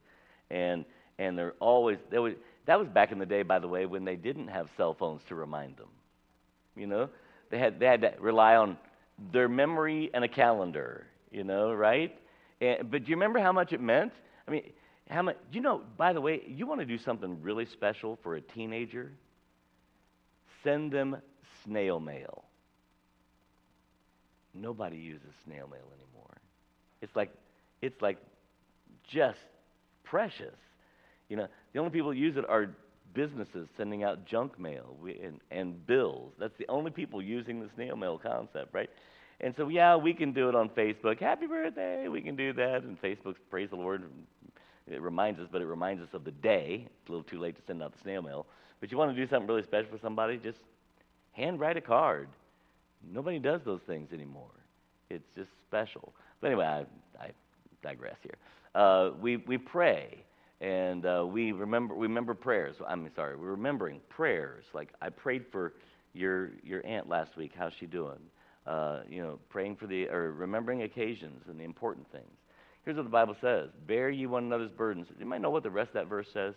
[0.51, 0.85] And
[1.19, 2.35] and they're always they was
[2.67, 5.23] that was back in the day, by the way, when they didn't have cell phones
[5.29, 5.89] to remind them.
[6.77, 7.09] You know,
[7.51, 8.79] they had they had to rely on
[9.33, 11.07] their memory and a calendar.
[11.31, 12.17] You know, right?
[12.61, 14.13] And, but do you remember how much it meant?
[14.47, 14.63] I mean,
[15.09, 15.37] how much?
[15.53, 19.13] You know, by the way, you want to do something really special for a teenager?
[20.63, 21.17] Send them
[21.65, 22.45] snail mail.
[24.55, 26.37] Nobody uses snail mail anymore.
[27.01, 27.33] It's like
[27.81, 28.19] it's like
[29.09, 29.39] just
[30.05, 30.55] precious.
[31.29, 32.71] You know, the only people who use it are
[33.15, 36.33] businesses sending out junk mail and, and bills.
[36.39, 38.91] That's the only people using the snail mail concept, right?
[39.41, 41.19] And so, yeah, we can do it on Facebook.
[41.19, 42.07] Happy birthday!
[42.09, 42.83] We can do that.
[42.85, 44.05] And Facebook, praise the Lord,
[44.87, 46.87] it reminds us, but it reminds us of the day.
[46.87, 48.47] It's a little too late to send out the snail mail.
[48.81, 50.59] But you want to do something really special for somebody, just
[51.33, 52.29] handwrite a card.
[53.13, 54.51] Nobody does those things anymore.
[55.11, 56.13] It's just special.
[56.41, 56.81] But anyway, I,
[57.23, 57.31] I
[57.83, 58.37] digress here.
[58.75, 60.25] Uh, we, we pray
[60.63, 62.77] and uh, we remember we remember prayers.
[62.87, 64.65] I'm sorry, we're remembering prayers.
[64.73, 65.75] Like I prayed for
[66.15, 67.53] your your aunt last week.
[67.57, 68.19] How's she doing?
[68.65, 72.31] Uh, you know, praying for the or remembering occasions and the important things.
[72.85, 75.07] Here's what the Bible says: Bear ye one another's burdens.
[75.19, 76.55] You might know what the rest of that verse says.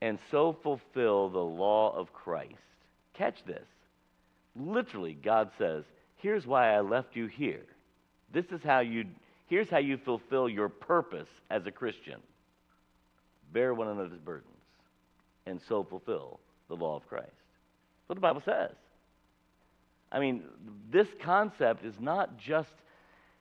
[0.00, 2.54] And so fulfill the law of Christ.
[3.14, 3.66] Catch this.
[4.54, 5.84] Literally, God says,
[6.16, 7.62] "Here's why I left you here.
[8.32, 9.06] This is how you
[9.46, 12.20] Here's how you fulfill your purpose as a Christian
[13.52, 14.50] bear one another's burdens.
[15.46, 17.26] and so fulfill the law of Christ.
[17.28, 18.74] That's what the Bible says.
[20.10, 20.44] I mean,
[20.92, 22.72] this concept is not just,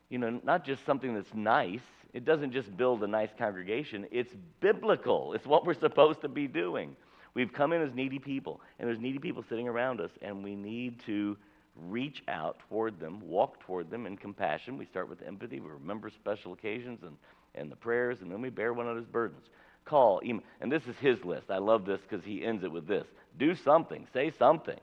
[0.10, 1.82] you know, not just something that's nice.
[2.14, 4.06] It doesn't just build a nice congregation.
[4.12, 5.34] It's biblical.
[5.34, 6.96] It's what we're supposed to be doing.
[7.34, 10.56] We've come in as needy people, and there's needy people sitting around us, and we
[10.56, 11.36] need to
[11.76, 14.78] reach out toward them, walk toward them in compassion.
[14.78, 15.60] We start with empathy.
[15.60, 17.18] We remember special occasions and,
[17.56, 19.46] and the prayers, and then we bear one another's burdens.
[19.86, 20.44] Call, email.
[20.62, 21.50] And this is his list.
[21.50, 24.80] I love this because he ends it with this do something, say something.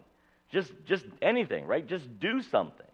[0.50, 1.86] Just, just anything, right?
[1.86, 2.86] Just do something.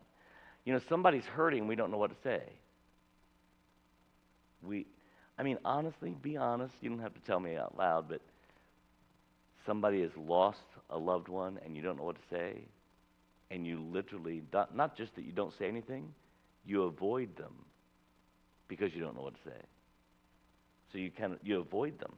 [0.67, 2.43] You know, somebody's hurting, we don't know what to say.
[4.63, 4.85] We,
[5.39, 6.75] I mean, honestly, be honest.
[6.81, 8.21] You don't have to tell me out loud, but
[9.65, 10.59] somebody has lost
[10.91, 12.63] a loved one and you don't know what to say,
[13.51, 14.43] and you literally,
[14.75, 16.13] not just that you don't say anything,
[16.67, 17.55] you avoid them
[18.67, 19.57] because you don't know what to say.
[20.93, 22.13] So you kind of you avoid them.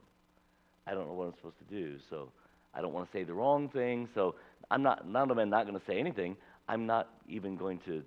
[0.87, 2.31] I don't know what I'm supposed to do, so
[2.73, 4.09] I don't want to say the wrong thing.
[4.15, 4.35] So
[4.71, 5.07] I'm not.
[5.07, 6.35] Not only not going to say anything,
[6.67, 8.01] I'm not even going to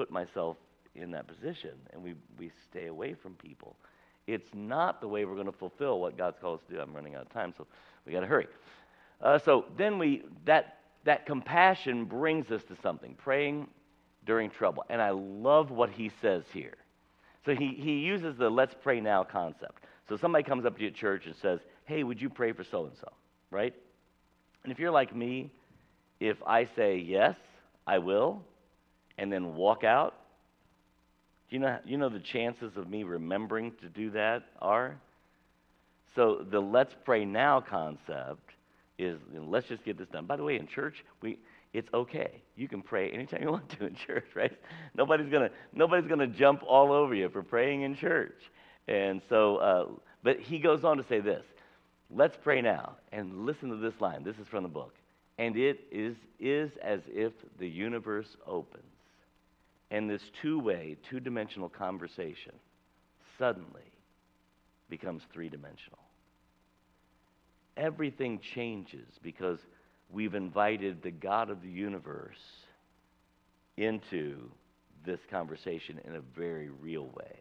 [0.00, 0.56] put myself
[0.94, 3.76] in that position, and we we stay away from people.
[4.26, 6.80] It's not the way we're going to fulfill what God's called us to do.
[6.80, 7.66] I'm running out of time, so
[8.06, 8.46] we got to hurry.
[9.20, 13.66] Uh, so then we that that compassion brings us to something praying
[14.24, 16.78] during trouble, and I love what he says here.
[17.44, 19.84] So he he uses the let's pray now concept.
[20.08, 22.64] So somebody comes up to you at church and says, "Hey, would you pray for
[22.64, 23.12] so and so?"
[23.50, 23.74] Right?
[24.62, 25.50] And if you're like me,
[26.20, 27.36] if I say yes,
[27.86, 28.42] I will,
[29.20, 30.14] and then walk out,
[31.50, 34.96] do you know, you know the chances of me remembering to do that are?
[36.16, 38.50] So the let's pray now concept
[38.98, 40.24] is you know, let's just get this done.
[40.24, 41.38] By the way, in church, we
[41.72, 42.42] it's okay.
[42.56, 44.56] You can pray anytime you want to in church, right?
[44.94, 48.40] Nobody's gonna nobody's gonna jump all over you for praying in church.
[48.88, 49.86] And so, uh,
[50.22, 51.44] but he goes on to say this:
[52.10, 54.24] Let's pray now, and listen to this line.
[54.24, 54.94] This is from the book,
[55.36, 58.89] and it is is as if the universe opens
[59.90, 62.52] and this two way, two dimensional conversation
[63.38, 63.90] suddenly
[64.88, 65.98] becomes three dimensional.
[67.76, 69.58] Everything changes because
[70.12, 72.38] we've invited the God of the universe
[73.76, 74.50] into
[75.04, 77.40] this conversation in a very real way.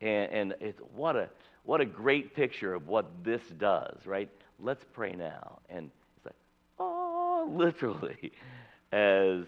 [0.00, 1.30] And, and it's, what, a,
[1.64, 4.28] what a great picture of what this does, right?
[4.58, 5.60] Let's pray now.
[5.68, 6.34] And it's like,
[6.78, 8.32] oh, literally,
[8.92, 9.44] as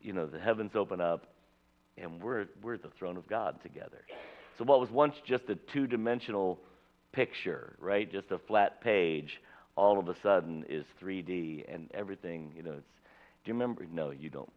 [0.00, 1.26] you know, the heavens open up
[1.96, 4.02] and we're, we're at the throne of God together.
[4.58, 6.58] So, what was once just a two dimensional
[7.12, 9.40] picture, right, just a flat page,
[9.76, 12.86] all of a sudden is 3D and everything, you know, it's.
[13.42, 13.86] Do you remember?
[13.90, 14.52] No, you don't.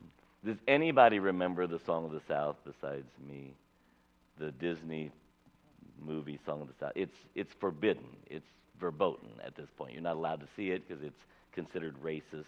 [0.46, 3.54] Does anybody remember the Song of the South besides me?
[4.38, 5.10] The Disney
[6.06, 6.92] movie Song of the South.
[6.96, 8.04] It's, it's forbidden.
[8.28, 8.46] It's
[8.80, 9.94] verboten at this point.
[9.94, 11.22] You're not allowed to see it because it's
[11.54, 12.44] considered racist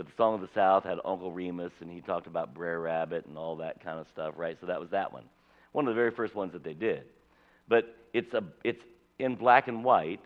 [0.00, 3.26] but the Song of the South had Uncle Remus, and he talked about Brer Rabbit
[3.26, 4.56] and all that kind of stuff, right?
[4.58, 5.24] So that was that one.
[5.72, 7.02] One of the very first ones that they did.
[7.68, 8.82] But it's, a, it's
[9.18, 10.20] in black and white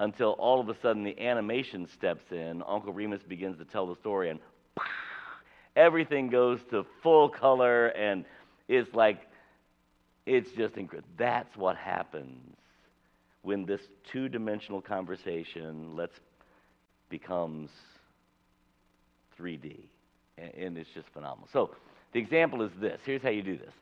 [0.00, 2.62] until all of a sudden the animation steps in.
[2.66, 4.40] Uncle Remus begins to tell the story, and
[5.76, 8.24] everything goes to full color, and
[8.66, 9.20] it's like,
[10.24, 11.10] it's just incredible.
[11.18, 12.56] That's what happens
[13.42, 16.18] when this two dimensional conversation let's
[17.10, 17.68] becomes
[19.38, 19.86] 3D.
[20.38, 21.48] And, it's just phenomenal.
[21.52, 21.70] So
[22.12, 23.00] the example is this.
[23.04, 23.72] Here's how you do this.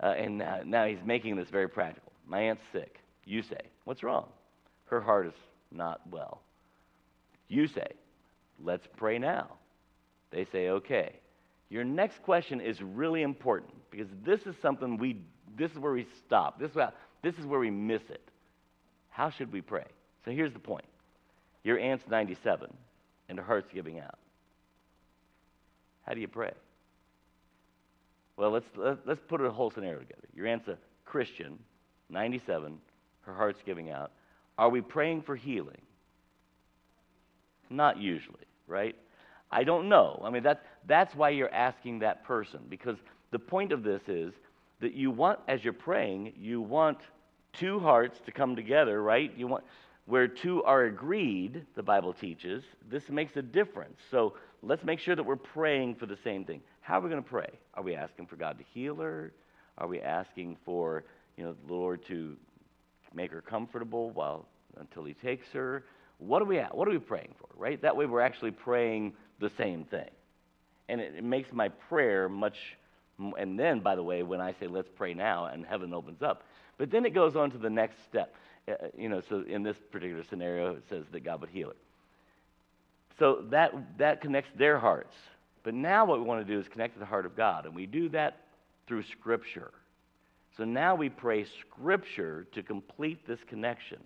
[0.00, 2.12] Uh, and now, now he's making this very practical.
[2.26, 3.00] My aunt's sick.
[3.24, 4.26] You say, What's wrong?
[4.86, 5.32] Her heart is
[5.72, 6.42] not well.
[7.48, 7.88] You say,
[8.62, 9.48] Let's pray now.
[10.30, 11.16] They say, Okay.
[11.68, 15.20] Your next question is really important because this is something we,
[15.58, 16.60] this is where we stop.
[16.60, 16.92] This is, where,
[17.22, 18.22] this is where we miss it.
[19.08, 19.86] How should we pray?
[20.24, 20.84] So here's the point
[21.64, 22.72] Your aunt's 97
[23.28, 24.18] and her heart's giving out.
[26.06, 26.52] How do you pray?
[28.36, 28.66] Well, let's,
[29.04, 30.28] let's put a whole scenario together.
[30.34, 31.58] Your aunt's a Christian,
[32.10, 32.78] 97,
[33.22, 34.12] her heart's giving out.
[34.58, 35.80] Are we praying for healing?
[37.70, 38.94] Not usually, right?
[39.50, 40.20] I don't know.
[40.24, 42.96] I mean, that, that's why you're asking that person, because
[43.30, 44.34] the point of this is
[44.80, 46.98] that you want, as you're praying, you want
[47.52, 49.32] two hearts to come together, right?
[49.36, 49.64] You want,
[50.04, 53.98] where two are agreed, the Bible teaches, this makes a difference.
[54.10, 56.60] So let's make sure that we're praying for the same thing.
[56.80, 57.50] How are we going to pray?
[57.74, 59.32] Are we asking for God to heal her?
[59.78, 61.04] Are we asking for,
[61.36, 62.36] you know, the Lord to
[63.14, 64.46] make her comfortable while
[64.78, 65.84] until he takes her?
[66.18, 66.74] What are we at?
[66.74, 67.48] What are we praying for?
[67.56, 67.80] Right?
[67.82, 70.08] That way we're actually praying the same thing.
[70.88, 72.56] And it, it makes my prayer much
[73.36, 76.42] And then, by the way, when I say let's pray now, and heaven opens up.
[76.78, 78.34] But then it goes on to the next step.
[78.68, 81.70] Uh, uh, you know, so in this particular scenario, it says that God would heal
[81.70, 81.76] it.
[83.18, 85.14] So that, that connects their hearts.
[85.62, 87.66] But now what we want to do is connect to the heart of God.
[87.66, 88.42] And we do that
[88.86, 89.72] through Scripture.
[90.56, 93.98] So now we pray Scripture to complete this connection.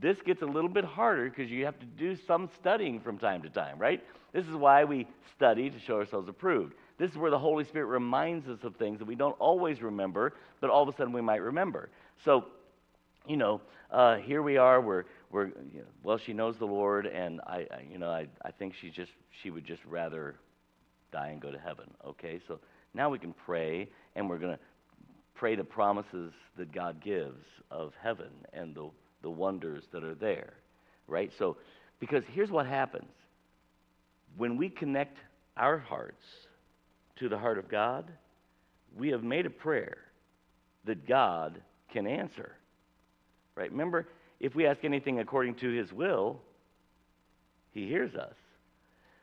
[0.00, 3.42] This gets a little bit harder because you have to do some studying from time
[3.42, 4.02] to time, right?
[4.32, 6.74] This is why we study to show ourselves approved.
[6.98, 10.34] This is where the Holy Spirit reminds us of things that we don't always remember,
[10.60, 11.88] but all of a sudden we might remember.
[12.24, 12.46] So,
[13.28, 13.60] you know,
[13.90, 14.80] uh, here we are.
[14.80, 18.26] We're, we're you know, well, she knows the Lord, and I, I you know, I,
[18.44, 19.12] I think she just
[19.42, 20.36] she would just rather
[21.12, 21.86] die and go to heaven.
[22.06, 22.58] Okay, so
[22.94, 24.58] now we can pray, and we're going to
[25.34, 28.90] pray the promises that God gives of heaven and the,
[29.22, 30.54] the wonders that are there,
[31.06, 31.30] right?
[31.38, 31.56] So,
[32.00, 33.10] because here's what happens
[34.36, 35.18] when we connect
[35.56, 36.24] our hearts
[37.16, 38.10] to the heart of God,
[38.96, 39.98] we have made a prayer
[40.84, 41.60] that God
[41.92, 42.52] can answer,
[43.58, 43.70] right?
[43.70, 44.06] Remember,
[44.40, 46.40] if we ask anything according to His will,
[47.72, 48.34] He hears us.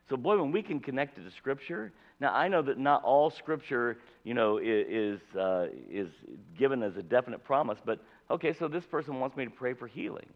[0.09, 3.31] So, boy, when we can connect it to Scripture, now I know that not all
[3.31, 6.09] Scripture, you know, is uh, is
[6.57, 7.79] given as a definite promise.
[7.83, 10.27] But okay, so this person wants me to pray for healing,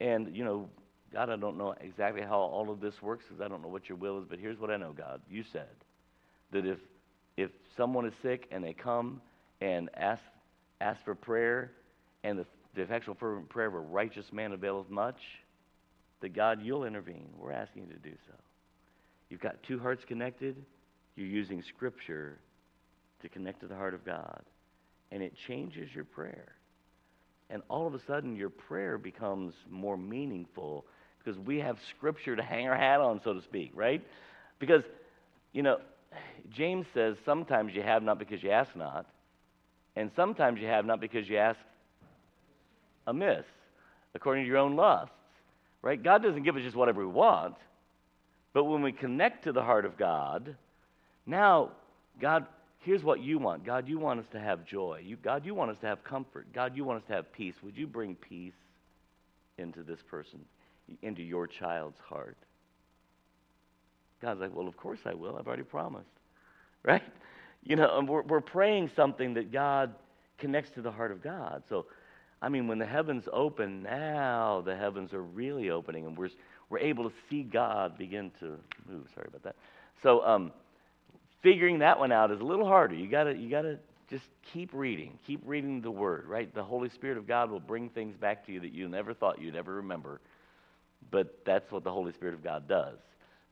[0.00, 0.68] and you know,
[1.12, 3.88] God, I don't know exactly how all of this works because I don't know what
[3.88, 4.24] Your will is.
[4.28, 5.22] But here's what I know, God.
[5.30, 5.68] You said
[6.50, 6.78] that if
[7.36, 9.20] if someone is sick and they come
[9.60, 10.22] and ask
[10.80, 11.72] ask for prayer,
[12.22, 15.18] and the, the effectual fervent prayer of a righteous man availeth much,
[16.20, 17.28] that God, you'll intervene.
[17.38, 18.34] We're asking you to do so.
[19.28, 20.56] You've got two hearts connected.
[21.16, 22.38] You're using Scripture
[23.22, 24.42] to connect to the heart of God.
[25.10, 26.52] And it changes your prayer.
[27.48, 30.84] And all of a sudden, your prayer becomes more meaningful
[31.18, 34.04] because we have Scripture to hang our hat on, so to speak, right?
[34.58, 34.82] Because,
[35.52, 35.78] you know,
[36.54, 39.06] James says sometimes you have not because you ask not,
[39.96, 41.58] and sometimes you have not because you ask
[43.06, 43.44] amiss,
[44.14, 45.14] according to your own lusts,
[45.82, 46.02] right?
[46.02, 47.54] God doesn't give us just whatever we want.
[48.52, 50.56] But when we connect to the heart of God,
[51.26, 51.72] now,
[52.20, 52.46] God,
[52.80, 53.66] here's what you want.
[53.66, 55.02] God, you want us to have joy.
[55.04, 56.46] You, God, you want us to have comfort.
[56.54, 57.54] God, you want us to have peace.
[57.62, 58.54] Would you bring peace
[59.58, 60.40] into this person,
[61.02, 62.36] into your child's heart?
[64.22, 65.36] God's like, well, of course I will.
[65.36, 66.06] I've already promised.
[66.84, 67.02] Right?
[67.64, 69.92] You know, and we're, we're praying something that God
[70.38, 71.64] connects to the heart of God.
[71.68, 71.86] So,
[72.46, 76.30] I mean, when the heavens open, now the heavens are really opening, and we're,
[76.70, 78.56] we're able to see God begin to
[78.88, 79.08] move.
[79.16, 79.56] Sorry about that.
[80.00, 80.52] So, um,
[81.42, 82.94] figuring that one out is a little harder.
[82.94, 84.22] You gotta, you gotta just
[84.52, 86.28] keep reading, keep reading the Word.
[86.28, 86.54] Right?
[86.54, 89.42] The Holy Spirit of God will bring things back to you that you never thought
[89.42, 90.20] you'd ever remember.
[91.10, 92.98] But that's what the Holy Spirit of God does.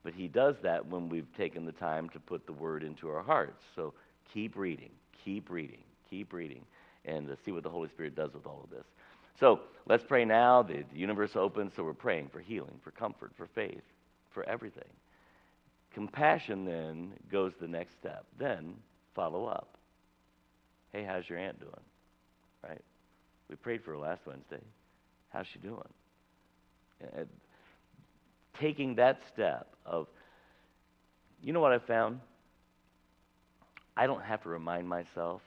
[0.04, 3.24] But He does that when we've taken the time to put the Word into our
[3.24, 3.64] hearts.
[3.74, 3.92] So
[4.32, 4.90] keep reading,
[5.24, 6.64] keep reading, keep reading,
[7.04, 8.86] and see what the Holy Spirit does with all of this.
[9.38, 10.62] So let's pray now.
[10.62, 13.82] The, the universe opens, so we're praying for healing, for comfort, for faith,
[14.30, 14.84] for everything.
[15.92, 18.24] Compassion then goes the next step.
[18.38, 18.74] Then
[19.14, 19.76] follow up.
[20.92, 21.72] Hey, how's your aunt doing?
[22.62, 22.80] Right?
[23.48, 24.62] We prayed for her last Wednesday.
[25.30, 25.82] How's she doing?
[27.16, 27.28] And
[28.58, 30.06] taking that step of,
[31.42, 32.20] you know what I found?
[33.96, 35.42] I don't have to remind myself.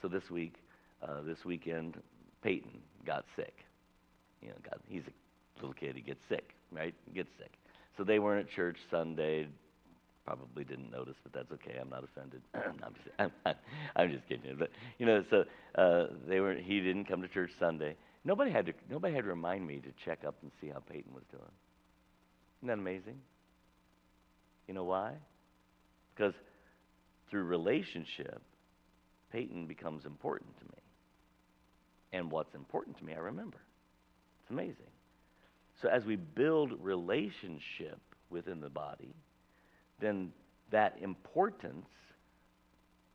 [0.00, 0.54] So this week,
[1.02, 1.96] uh, this weekend,
[2.42, 3.54] Peyton got sick.
[4.42, 5.96] You know, got, he's a little kid.
[5.96, 6.94] He gets sick, right?
[7.06, 7.52] He gets sick.
[7.96, 9.48] So they weren't at church Sunday.
[10.24, 11.78] Probably didn't notice, but that's okay.
[11.80, 12.42] I'm not offended.
[12.54, 13.08] I'm, just,
[13.44, 13.54] I'm,
[13.96, 14.56] I'm just kidding.
[14.58, 15.44] But you know, so
[15.74, 16.54] uh, they were.
[16.54, 17.96] He didn't come to church Sunday.
[18.24, 18.72] Nobody had to.
[18.90, 21.42] Nobody had to remind me to check up and see how Peyton was doing.
[22.60, 23.18] Isn't that amazing?
[24.66, 25.14] You know why?
[26.14, 26.34] Because
[27.30, 28.42] through relationship,
[29.32, 30.77] Peyton becomes important to me.
[32.12, 33.58] And what's important to me, I remember.
[34.42, 34.90] It's amazing.
[35.82, 38.00] So as we build relationship
[38.30, 39.14] within the body,
[40.00, 40.32] then
[40.70, 41.86] that importance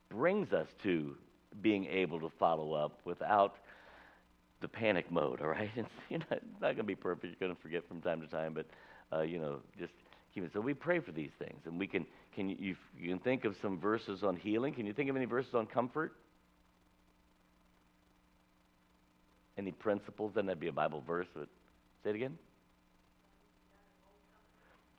[0.10, 1.16] brings us to
[1.62, 3.58] being able to follow up without
[4.62, 5.70] the panic mode, all right?
[5.76, 7.26] It's, you know, it's not going to be perfect.
[7.26, 8.66] You're going to forget from time to time, but,
[9.12, 9.94] uh, you know, just
[10.34, 10.52] keep it.
[10.54, 11.62] So we pray for these things.
[11.66, 14.74] And we can, can you, you can think of some verses on healing.
[14.74, 16.14] Can you think of any verses on comfort?
[19.58, 20.34] Any principles?
[20.34, 21.28] Doesn't that be a Bible verse?
[21.34, 21.47] But
[22.04, 22.38] say it again.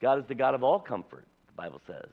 [0.01, 2.11] God is the God of all comfort, the Bible says.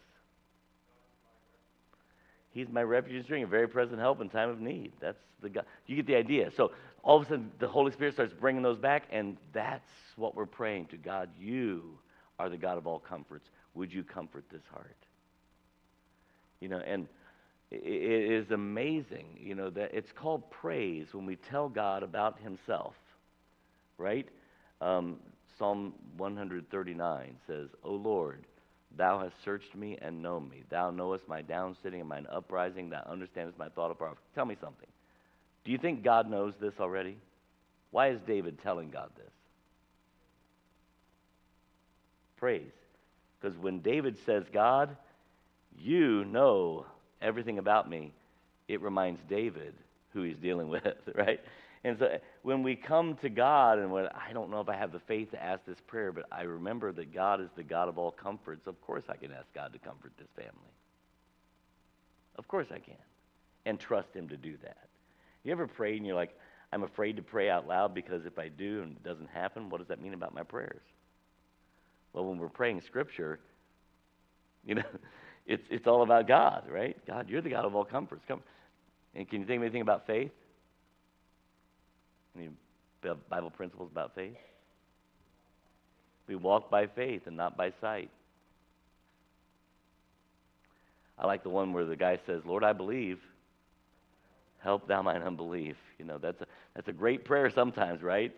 [2.52, 4.92] He's my refuge and strength, a very present help in time of need.
[5.00, 5.66] That's the God.
[5.88, 6.52] You get the idea.
[6.56, 6.72] So
[7.04, 10.46] all of a sudden, the Holy Spirit starts bringing those back, and that's what we're
[10.46, 11.30] praying to God.
[11.40, 11.98] You
[12.40, 13.50] are the God of all comforts.
[13.74, 14.96] Would you comfort this heart?
[16.60, 17.08] You know, and
[17.72, 22.96] it is amazing, you know, that it's called praise when we tell God about Himself,
[23.98, 24.28] right?
[24.82, 25.18] Um,
[25.58, 28.46] Psalm 139 says, O Lord,
[28.98, 30.64] Thou hast searched me and known me.
[30.70, 32.90] Thou knowest my down sitting and mine uprising.
[32.90, 34.18] Thou understandest my thought apart.
[34.36, 34.88] Tell me something.
[35.64, 37.18] Do you think God knows this already?
[37.92, 39.32] Why is David telling God this?
[42.38, 42.72] Praise.
[43.40, 44.96] Because when David says, God,
[45.80, 46.86] you know
[47.22, 48.14] everything about me,
[48.68, 49.74] it reminds David
[50.14, 51.40] who he's dealing with, right?
[51.84, 54.92] And so when we come to God and when I don't know if I have
[54.92, 57.98] the faith to ask this prayer, but I remember that God is the God of
[57.98, 60.72] all comforts, of course I can ask God to comfort this family.
[62.38, 62.96] Of course I can.
[63.66, 64.88] And trust him to do that.
[65.44, 66.38] You ever prayed and you're like,
[66.72, 69.80] I'm afraid to pray out loud because if I do and it doesn't happen, what
[69.80, 70.82] does that mean about my prayers?
[72.14, 73.40] Well, when we're praying scripture,
[74.66, 74.84] you know,
[75.46, 76.96] it's, it's all about God, right?
[77.06, 78.24] God, you're the God of all comforts.
[78.28, 78.42] Come.
[79.16, 80.32] And can you think of anything about faith?
[82.36, 82.50] Any
[83.30, 84.36] Bible principles about faith?
[86.28, 88.10] We walk by faith and not by sight.
[91.20, 93.20] I like the one where the guy says, Lord, I believe.
[94.60, 95.76] Help thou mine unbelief.
[95.98, 98.34] You know, that's a, that's a great prayer sometimes, right?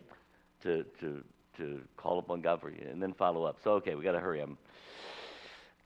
[0.64, 1.24] To, to,
[1.58, 3.58] to call upon God for you and then follow up.
[3.64, 4.42] So, okay, we got to hurry.
[4.42, 4.58] I'm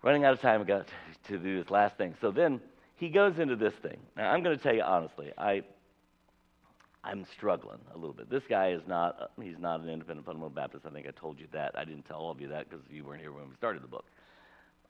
[0.03, 0.63] running out of time.
[0.65, 0.87] got
[1.27, 2.15] to do this last thing.
[2.21, 2.61] So then
[2.95, 3.97] he goes into this thing.
[4.15, 5.63] Now, I'm going to tell you honestly, I,
[7.03, 8.29] I'm struggling a little bit.
[8.29, 10.85] This guy is not, he's not an independent fundamental Baptist.
[10.85, 11.77] I think I told you that.
[11.77, 13.87] I didn't tell all of you that because you weren't here when we started the
[13.87, 14.05] book.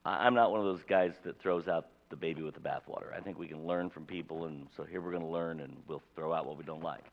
[0.06, 3.14] I'm not one of those guys that throws out the baby with the bathwater.
[3.14, 5.76] I think we can learn from people, and so here we're going to learn, and
[5.88, 7.04] we'll throw out what we don't like.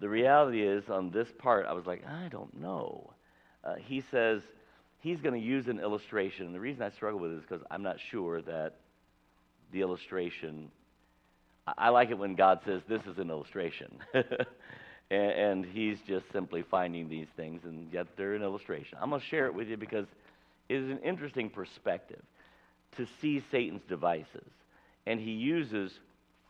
[0.00, 3.12] The reality is, on this part, I was like, I don't know.
[3.62, 4.42] Uh, he says
[5.00, 6.46] he's going to use an illustration.
[6.46, 8.76] And the reason I struggle with it is because I'm not sure that
[9.72, 10.70] the illustration.
[11.76, 13.98] I, like it when God says, This is an illustration.
[14.14, 14.24] and,
[15.10, 18.98] and he's just simply finding these things, and yet they're an illustration.
[19.00, 20.06] I'm going to share it with you because
[20.68, 22.22] it is an interesting perspective
[22.96, 24.50] to see Satan's devices.
[25.06, 25.92] And he uses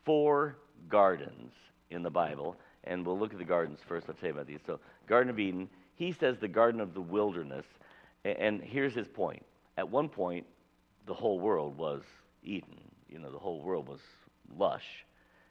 [0.05, 0.57] four
[0.89, 1.53] gardens
[1.89, 2.55] in the Bible.
[2.85, 4.07] And we'll look at the gardens first.
[4.09, 4.59] I'll tell you about these.
[4.65, 7.65] So, Garden of Eden, he says the Garden of the Wilderness.
[8.25, 9.45] And here's his point.
[9.77, 10.45] At one point,
[11.07, 12.01] the whole world was
[12.43, 12.77] Eden.
[13.07, 13.99] You know, the whole world was
[14.57, 15.05] lush.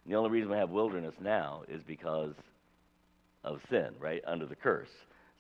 [0.05, 2.35] And the only reason we have wilderness now is because
[3.45, 4.23] of sin, right?
[4.27, 4.91] Under the curse.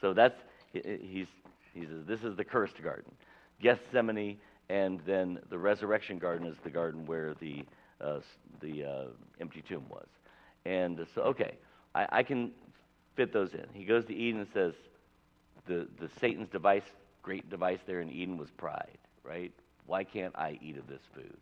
[0.00, 0.38] So that's,
[0.72, 1.26] he's,
[1.74, 3.12] he says, this is the cursed garden.
[3.60, 7.64] Gethsemane, and then the resurrection garden is the garden where the,
[8.00, 8.20] uh,
[8.60, 9.04] the uh,
[9.40, 10.06] empty tomb was.
[10.64, 11.54] And so, okay,
[11.94, 12.52] I, I can
[13.16, 13.66] fit those in.
[13.72, 14.74] He goes to Eden and says,
[15.66, 16.84] the, the Satan's device,
[17.22, 19.52] great device there in Eden was pride, right?
[19.86, 21.38] Why can't I eat of this food?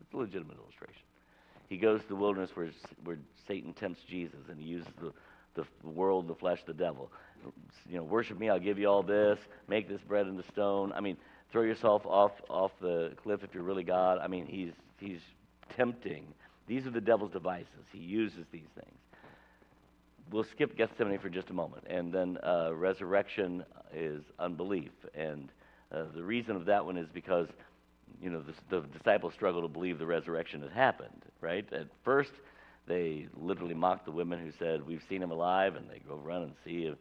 [0.00, 1.02] It's a legitimate illustration.
[1.68, 2.70] He goes to the wilderness where,
[3.04, 5.12] where Satan tempts Jesus, and he uses the,
[5.54, 7.10] the world, the flesh, the devil.
[7.88, 9.38] You know, worship me, I'll give you all this.
[9.68, 10.92] Make this bread into stone.
[10.92, 11.16] I mean,
[11.50, 14.18] throw yourself off off the cliff if you're really God.
[14.22, 15.20] I mean, he's he's
[15.76, 16.26] tempting.
[16.66, 17.68] These are the devil's devices.
[17.92, 18.98] He uses these things.
[20.30, 23.64] We'll skip Gethsemane for just a moment, and then uh, resurrection
[23.94, 25.50] is unbelief, and
[25.92, 27.48] uh, the reason of that one is because
[28.20, 31.22] you know the, the disciples struggle to believe the resurrection had happened.
[31.40, 32.32] Right at first,
[32.86, 36.42] they literally mocked the women who said, "We've seen him alive," and they go run
[36.42, 36.92] and see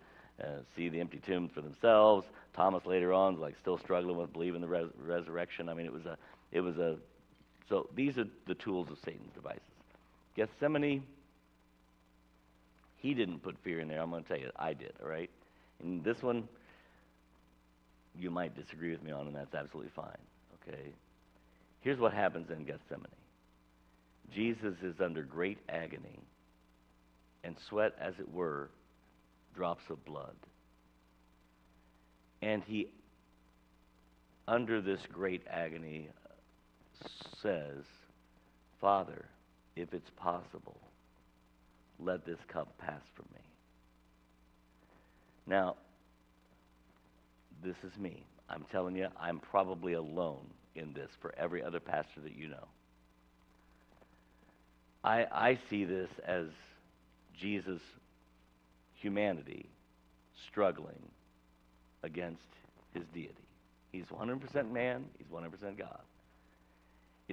[0.41, 0.45] uh,
[0.75, 2.27] see the empty tomb for themselves.
[2.53, 5.67] Thomas later on like still struggling with believing the res- resurrection.
[5.67, 6.17] I mean, it was a
[6.51, 6.97] it was a
[7.67, 9.61] so these are the tools of Satan's devices.
[10.35, 11.03] Gethsemane,
[13.05, 14.01] he didn't put fear in there.
[14.01, 14.93] I'm going to tell you, I did.
[14.99, 15.29] All right,
[15.79, 16.47] and this one
[18.17, 20.07] you might disagree with me on, and that's absolutely fine.
[20.67, 20.81] Okay,
[21.81, 23.05] here's what happens in Gethsemane.
[24.33, 26.19] Jesus is under great agony,
[27.43, 28.69] and sweat, as it were,
[29.55, 30.35] drops of blood.
[32.41, 32.87] And he,
[34.47, 36.09] under this great agony,
[37.43, 37.83] says,
[38.81, 39.25] Father,
[39.75, 40.79] if it's possible,
[41.99, 43.41] let this cup pass from me.
[45.47, 45.75] Now,
[47.63, 48.23] this is me.
[48.49, 52.67] I'm telling you, I'm probably alone in this for every other pastor that you know.
[55.03, 56.47] I, I see this as
[57.39, 57.81] Jesus'
[58.95, 59.67] humanity
[60.47, 61.01] struggling
[62.03, 62.41] against
[62.93, 63.33] his deity.
[63.91, 66.01] He's 100% man, he's 100% God.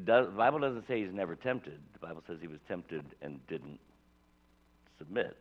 [0.04, 1.78] Does, the Bible doesn't say he's never tempted.
[1.92, 3.78] The Bible says he was tempted and didn't
[5.02, 5.36] submit.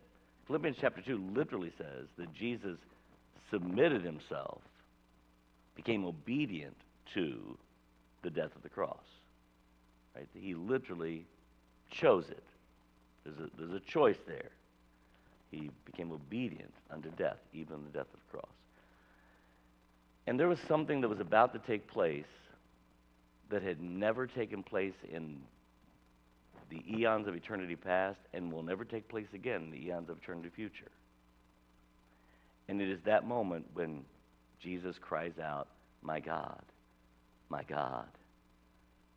[0.47, 2.77] Philippians chapter 2 literally says that Jesus
[3.51, 4.61] submitted himself,
[5.75, 6.75] became obedient
[7.13, 7.57] to
[8.23, 9.03] the death of the cross.
[10.15, 10.27] Right?
[10.33, 11.25] He literally
[11.91, 12.43] chose it.
[13.23, 14.49] There's a, there's a choice there.
[15.51, 18.51] He became obedient unto death, even the death of the cross.
[20.25, 22.25] And there was something that was about to take place
[23.49, 25.37] that had never taken place in
[26.71, 30.17] the eons of eternity past and will never take place again in the eons of
[30.17, 30.91] eternity future.
[32.69, 34.03] And it is that moment when
[34.61, 35.67] Jesus cries out,
[36.01, 36.63] My God,
[37.49, 38.07] my God,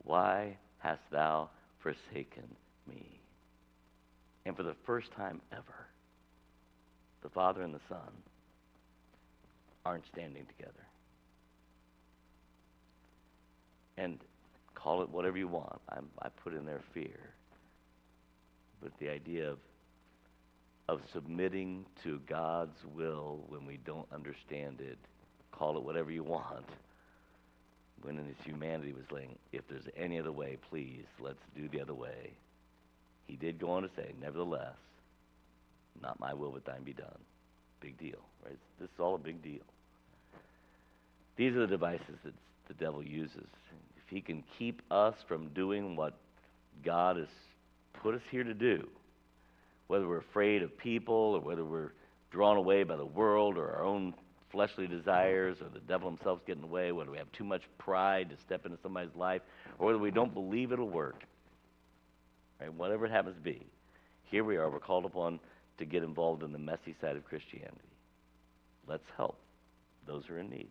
[0.02, 1.48] why hast thou
[1.80, 2.48] forsaken
[2.88, 3.20] me?
[4.44, 5.86] And for the first time ever,
[7.22, 8.10] the Father and the Son
[9.86, 10.72] aren't standing together.
[13.96, 14.18] And
[14.74, 15.80] call it whatever you want.
[15.88, 17.34] I'm, I put in there fear.
[18.84, 19.58] But the idea of,
[20.88, 24.98] of submitting to God's will when we don't understand it,
[25.52, 26.66] call it whatever you want.
[28.02, 31.80] When in his humanity was saying, if there's any other way, please, let's do the
[31.80, 32.34] other way.
[33.26, 34.76] He did go on to say, nevertheless,
[36.02, 37.18] not my will, but thine be done.
[37.80, 38.58] Big deal, right?
[38.78, 39.62] This is all a big deal.
[41.36, 42.34] These are the devices that
[42.68, 43.46] the devil uses.
[43.96, 46.12] If he can keep us from doing what
[46.84, 47.28] God has
[48.02, 48.88] put us here to do,
[49.86, 51.92] whether we're afraid of people or whether we're
[52.30, 54.14] drawn away by the world or our own
[54.50, 57.62] fleshly desires or the devil himself's getting in the way, whether we have too much
[57.78, 59.42] pride to step into somebody's life,
[59.78, 61.22] or whether we don't believe it'll work,
[62.60, 62.72] right?
[62.74, 63.66] whatever it happens to be,
[64.30, 64.70] here we are.
[64.70, 65.40] We're called upon
[65.78, 67.78] to get involved in the messy side of Christianity.
[68.86, 69.38] Let's help
[70.06, 70.68] those who are in need.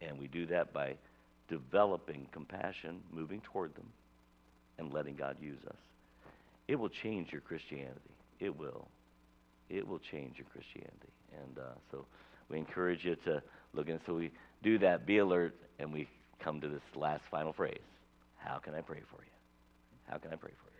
[0.00, 0.94] And we do that by
[1.48, 3.86] developing compassion, moving toward them,
[4.78, 5.76] and letting God use us.
[6.66, 8.14] It will change your Christianity.
[8.40, 8.88] It will.
[9.68, 11.12] It will change your Christianity.
[11.42, 12.06] And uh, so
[12.48, 13.42] we encourage you to
[13.74, 14.30] look and so we
[14.62, 16.08] do that, be alert, and we
[16.40, 17.78] come to this last final phrase
[18.36, 19.30] How can I pray for you?
[20.08, 20.70] How can I pray for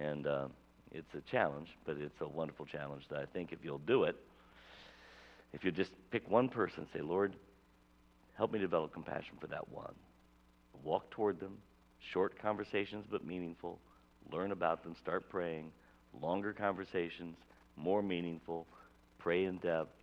[0.00, 0.06] you?
[0.08, 0.46] And uh,
[0.90, 4.16] it's a challenge, but it's a wonderful challenge that I think if you'll do it,
[5.52, 7.34] if you just pick one person, say, Lord,
[8.36, 9.94] help me develop compassion for that one.
[10.82, 11.58] Walk toward them,
[12.12, 13.78] short conversations but meaningful.
[14.32, 15.70] Learn about them, start praying.
[16.20, 17.36] Longer conversations,
[17.76, 18.66] more meaningful.
[19.18, 19.94] Pray in depth.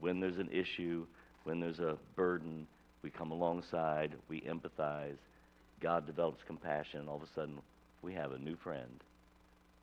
[0.00, 1.06] When there's an issue,
[1.44, 2.66] when there's a burden,
[3.02, 5.16] we come alongside, we empathize.
[5.80, 7.58] God develops compassion, and all of a sudden,
[8.02, 9.02] we have a new friend.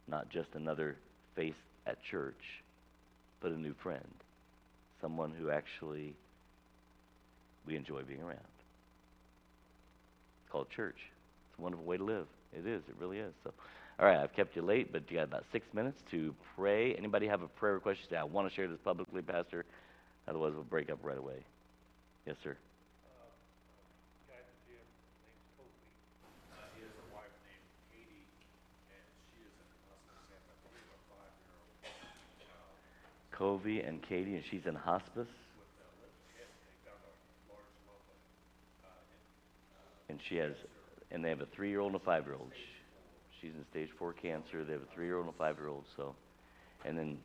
[0.07, 0.97] Not just another
[1.35, 1.53] face
[1.87, 2.61] at church,
[3.41, 4.13] but a new friend.
[5.01, 6.15] Someone who actually
[7.65, 8.39] we enjoy being around.
[10.43, 10.97] It's called church.
[11.53, 12.25] It's a wonderful way to live.
[12.51, 12.81] It is.
[12.89, 13.31] It really is.
[13.43, 13.53] So,
[13.99, 16.95] all right, I've kept you late, but you got about six minutes to pray.
[16.95, 17.99] Anybody have a prayer request?
[18.01, 19.65] You say, I want to share this publicly, Pastor.
[20.27, 21.45] Otherwise, we'll break up right away.
[22.25, 22.57] Yes, sir.
[24.25, 25.69] guy that Jim, named Kobe.
[26.73, 28.25] He has a wife named Katie,
[28.89, 31.69] and she is in hospice and I believe a five-year-old
[32.41, 32.73] child
[33.29, 36.49] Covey and Katie, and she's in hospice, with a lip hip.
[36.65, 37.13] They got a
[37.45, 38.17] large lump of,
[38.81, 40.57] uh, uh, and she has,
[41.13, 42.51] and they have a three-year-old and a five-year-old.
[43.39, 44.63] She's in stage four cancer.
[44.63, 45.85] They have a three-year-old and a five-year-old.
[45.95, 46.15] So,
[46.85, 47.17] and then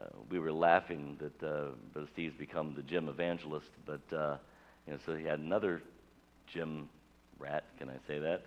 [0.00, 4.36] uh, we were laughing that uh, Brother Steve's become the gym evangelist, but uh,
[4.86, 5.82] you know, so he had another
[6.46, 6.88] gym
[7.38, 7.64] rat.
[7.78, 8.42] Can I say that?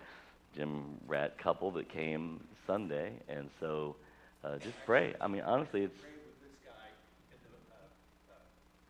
[0.56, 3.96] Gym rat couple that came Sunday, and so
[4.44, 5.14] uh, just pray.
[5.20, 6.88] I mean, honestly, it's prayed with this guy
[7.32, 8.36] uh, uh,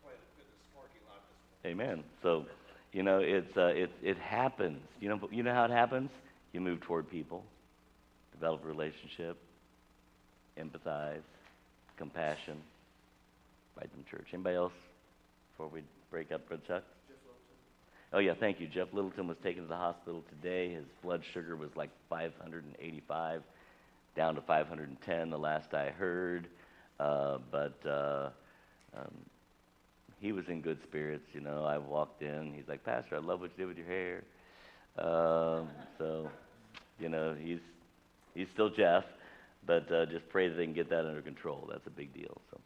[0.03, 1.81] Planet Fitness parking lot this morning.
[1.81, 2.03] Amen.
[2.21, 2.45] So,
[2.93, 4.81] you know, it's uh, it it happens.
[5.01, 6.11] You know, you know how it happens.
[6.53, 7.43] You move toward people,
[8.31, 9.37] develop a relationship,
[10.57, 11.23] empathize,
[11.97, 12.61] compassion,
[13.75, 14.27] invite them church.
[14.31, 14.73] Anybody else
[15.51, 15.81] before we
[16.11, 16.83] break up, Brother Chuck?
[18.13, 18.67] Oh yeah, thank you.
[18.67, 20.71] Jeff Littleton was taken to the hospital today.
[20.71, 23.41] His blood sugar was like 585,
[24.15, 26.47] down to 510 the last I heard.
[26.99, 28.29] Uh, but uh,
[28.95, 29.11] um,
[30.23, 31.25] he was in good spirits.
[31.33, 32.53] You know, I walked in.
[32.55, 34.23] He's like, Pastor, I love what you did with your hair.
[34.97, 35.67] Um,
[35.97, 36.29] so,
[36.99, 37.59] you know, he's
[38.33, 39.03] he's still Jeff,
[39.67, 41.67] but uh, just pray that they can get that under control.
[41.69, 42.39] That's a big deal.
[42.51, 42.57] So,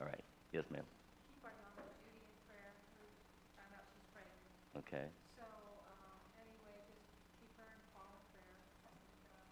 [0.00, 0.84] all right, yes, ma'am.
[1.28, 2.72] Keep our mother Judy in prayer.
[3.60, 4.80] Found out she's pregnant.
[4.80, 5.06] Okay,
[5.36, 7.04] So, um, anyway, just
[7.44, 8.56] keep her in in prayer.
[8.88, 8.96] And,
[9.28, 9.44] uh,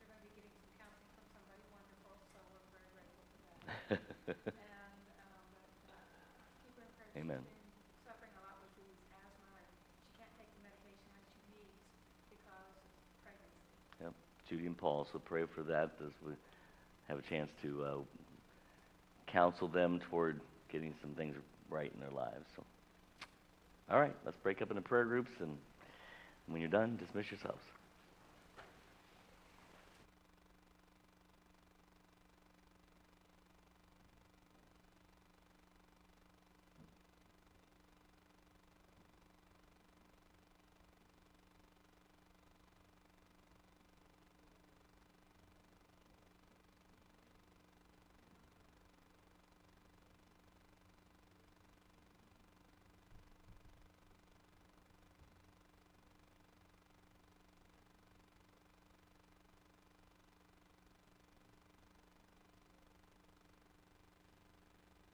[0.00, 3.60] they're gonna be getting some counseling from somebody wonderful, so we're very grateful for that.
[4.56, 5.44] And, um,
[5.90, 7.03] but, uh, keep her in prayer.
[7.16, 7.38] Amen.
[8.06, 9.70] Suffering a lot with these asthma, and
[10.02, 11.78] she can't take the medication that she needs
[12.30, 12.86] because of
[13.22, 13.62] pregnancy.
[14.02, 14.14] yep.
[14.50, 15.06] Judy and Paul.
[15.12, 16.32] So pray for that as we
[17.08, 17.90] have a chance to uh,
[19.26, 20.40] counsel them toward
[20.70, 21.36] getting some things
[21.70, 22.46] right in their lives.
[22.56, 22.64] So,
[23.90, 25.56] all right, let's break up into prayer groups and
[26.46, 27.62] When you're done, dismiss yourselves.